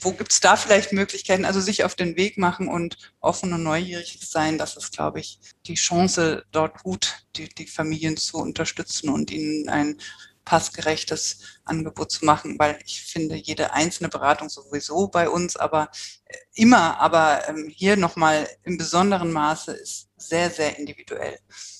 Wo 0.00 0.12
gibt 0.12 0.32
es 0.32 0.40
da 0.40 0.56
vielleicht 0.56 0.92
Möglichkeiten? 0.92 1.44
Also 1.44 1.60
sich 1.60 1.84
auf 1.84 1.94
den 1.94 2.16
Weg 2.16 2.36
machen 2.36 2.68
und 2.68 3.14
offen 3.20 3.52
und 3.52 3.62
neugierig 3.62 4.18
sein, 4.22 4.58
das 4.58 4.76
ist, 4.76 4.92
glaube 4.92 5.20
ich, 5.20 5.38
die 5.66 5.74
Chance, 5.74 6.44
dort 6.50 6.82
gut 6.82 7.24
die, 7.36 7.48
die 7.48 7.66
Familien 7.66 8.16
zu 8.16 8.38
unterstützen 8.38 9.08
und 9.08 9.30
ihnen 9.30 9.68
ein 9.68 9.98
passgerechtes 10.44 11.38
Angebot 11.64 12.10
zu 12.10 12.24
machen, 12.24 12.58
weil 12.58 12.78
ich 12.84 13.02
finde 13.02 13.34
jede 13.34 13.72
einzelne 13.72 14.08
Beratung 14.08 14.48
sowieso 14.48 15.08
bei 15.08 15.28
uns, 15.28 15.56
aber 15.56 15.90
äh, 16.26 16.36
immer, 16.54 17.00
aber 17.00 17.48
ähm, 17.48 17.72
hier 17.74 17.96
nochmal 17.96 18.48
im 18.62 18.76
besonderen 18.78 19.32
Maße 19.32 19.72
ist 19.72 20.08
sehr, 20.16 20.50
sehr 20.50 20.78
individuell. 20.78 21.38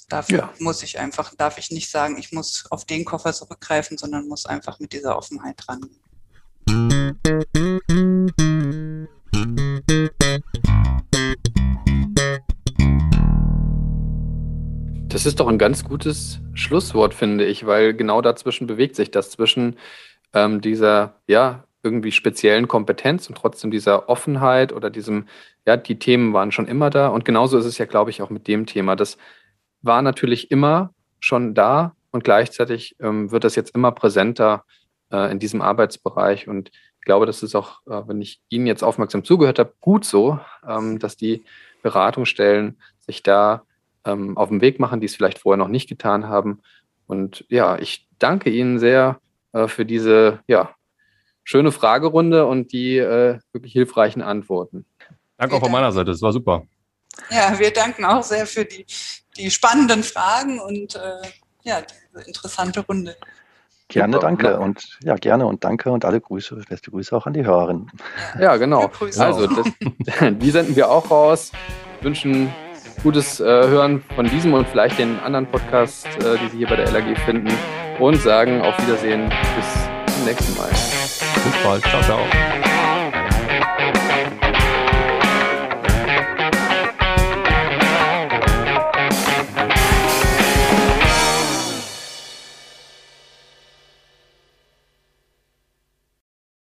Dafür 0.09 0.39
ja. 0.39 0.55
muss 0.59 0.83
ich 0.83 0.99
einfach, 0.99 1.35
darf 1.35 1.59
ich 1.59 1.71
nicht 1.71 1.91
sagen, 1.91 2.19
ich 2.19 2.33
muss 2.33 2.67
auf 2.71 2.85
den 2.85 3.05
Koffer 3.05 3.33
zurückgreifen, 3.33 3.99
sondern 3.99 4.29
muss 4.29 4.47
einfach 4.47 4.79
mit 4.79 4.93
dieser 4.93 5.17
Offenheit 5.17 5.63
rangehen. 5.69 6.01
Das 15.25 15.31
ist 15.31 15.41
doch 15.41 15.49
ein 15.49 15.57
ganz 15.57 15.85
gutes 15.85 16.41
Schlusswort, 16.53 17.15
finde 17.15 17.47
ich, 17.47 17.65
weil 17.65 17.95
genau 17.95 18.21
dazwischen 18.21 18.67
bewegt 18.67 18.95
sich 18.95 19.11
das 19.11 19.31
zwischen 19.31 19.79
ähm, 20.35 20.61
dieser, 20.61 21.15
ja, 21.27 21.65
irgendwie 21.83 22.13
speziellen 22.13 22.69
Kompetenz 22.69 23.27
und 23.31 23.35
trotzdem 23.35 23.71
dieser 23.71 24.11
Offenheit 24.11 24.71
oder 24.71 24.91
diesem, 24.91 25.27
ja, 25.67 25.79
die 25.79 25.99
Themen 25.99 26.35
waren 26.35 26.53
schon 26.53 26.69
immer 26.69 26.91
da. 26.91 27.09
Und 27.09 27.25
genauso 27.25 27.57
ist 27.57 27.65
es 27.65 27.79
ja, 27.79 27.87
glaube 27.87 28.11
ich, 28.11 28.21
auch 28.21 28.29
mit 28.29 28.47
dem 28.49 28.67
Thema. 28.67 28.97
Das 28.97 29.17
war 29.81 30.03
natürlich 30.03 30.51
immer 30.51 30.93
schon 31.21 31.55
da 31.55 31.97
und 32.11 32.23
gleichzeitig 32.23 32.95
ähm, 33.01 33.31
wird 33.31 33.45
das 33.45 33.57
jetzt 33.57 33.75
immer 33.75 33.93
präsenter 33.93 34.67
äh, 35.11 35.33
in 35.33 35.39
diesem 35.39 35.63
Arbeitsbereich. 35.63 36.49
Und 36.49 36.69
ich 36.69 37.07
glaube, 37.07 37.25
das 37.25 37.43
ist 37.43 37.55
auch, 37.55 37.81
äh, 37.87 38.03
wenn 38.07 38.21
ich 38.21 38.43
Ihnen 38.51 38.67
jetzt 38.67 38.85
aufmerksam 38.85 39.25
zugehört 39.25 39.59
habe, 39.59 39.73
gut 39.81 40.05
so, 40.05 40.39
ähm, 40.69 40.99
dass 40.99 41.17
die 41.17 41.45
Beratungsstellen 41.83 42.77
sich 43.07 43.23
da 43.23 43.63
ähm, 44.05 44.37
auf 44.37 44.49
den 44.49 44.61
Weg 44.61 44.81
machen, 44.81 45.01
die 45.01 45.07
es 45.07 45.17
vielleicht 45.17 45.39
vorher 45.39 45.57
noch 45.57 45.69
nicht 45.69 45.89
getan 45.89 46.29
haben. 46.29 46.61
Und 47.07 47.45
ja, 47.49 47.79
ich 47.79 48.09
danke 48.19 48.51
Ihnen 48.51 48.79
sehr 48.79 49.21
äh, 49.53 49.69
für 49.69 49.85
diese 49.85 50.41
ja, 50.47 50.75
schöne 51.43 51.73
Fragerunde 51.73 52.47
und 52.47 52.73
die 52.73 52.99
äh, 52.99 53.39
wirklich 53.53 53.73
hilfreichen 53.73 54.23
Antworten. 54.23 54.87
Danke 55.37 55.57
auch 55.57 55.61
von 55.61 55.73
meiner 55.73 55.93
Seite, 55.93 56.11
das 56.11 56.23
war 56.23 56.33
super. 56.33 56.63
Ja, 57.31 57.59
wir 57.59 57.73
danken 57.73 58.05
auch 58.05 58.23
sehr 58.23 58.47
für 58.47 58.65
die, 58.65 58.87
die 59.37 59.51
spannenden 59.51 60.03
Fragen 60.03 60.61
und 60.61 60.97
äh, 60.97 61.29
ja, 61.63 61.81
diese 61.83 62.27
interessante 62.27 62.81
Runde. 62.81 63.17
Gerne, 63.89 64.19
danke 64.19 64.59
und 64.59 64.99
ja, 65.03 65.15
gerne 65.15 65.47
und 65.47 65.63
danke 65.63 65.91
und 65.91 66.05
alle 66.05 66.21
Grüße, 66.21 66.57
beste 66.69 66.91
Grüße 66.91 67.15
auch 67.15 67.27
an 67.27 67.35
die 67.35 67.45
Hörerinnen. 67.45 67.91
Ja, 68.41 68.57
genau. 68.57 68.91
Also, 69.19 69.47
das, 69.47 69.67
die 70.39 70.51
senden 70.51 70.75
wir 70.75 70.91
auch 70.91 71.11
raus. 71.11 71.53
Wünschen 72.01 72.51
gutes 73.03 73.41
äh, 73.41 73.45
Hören 73.45 74.03
von 74.15 74.29
diesem 74.29 74.55
und 74.55 74.69
vielleicht 74.69 74.99
den 74.99 75.19
anderen 75.21 75.47
Podcasts, 75.47 76.05
äh, 76.17 76.39
die 76.43 76.49
Sie 76.51 76.59
hier 76.59 76.69
bei 76.69 76.77
der 76.77 76.91
LAG 76.91 77.17
finden. 77.25 77.53
Und 77.99 78.21
sagen 78.21 78.61
auf 78.61 78.77
Wiedersehen. 78.85 79.31
Bis 79.57 80.15
zum 80.15 80.25
nächsten 80.25 80.57
Mal. 80.57 80.69
Bis 80.69 81.63
bald. 81.63 81.83
Ciao, 81.85 82.03
ciao. 82.03 82.64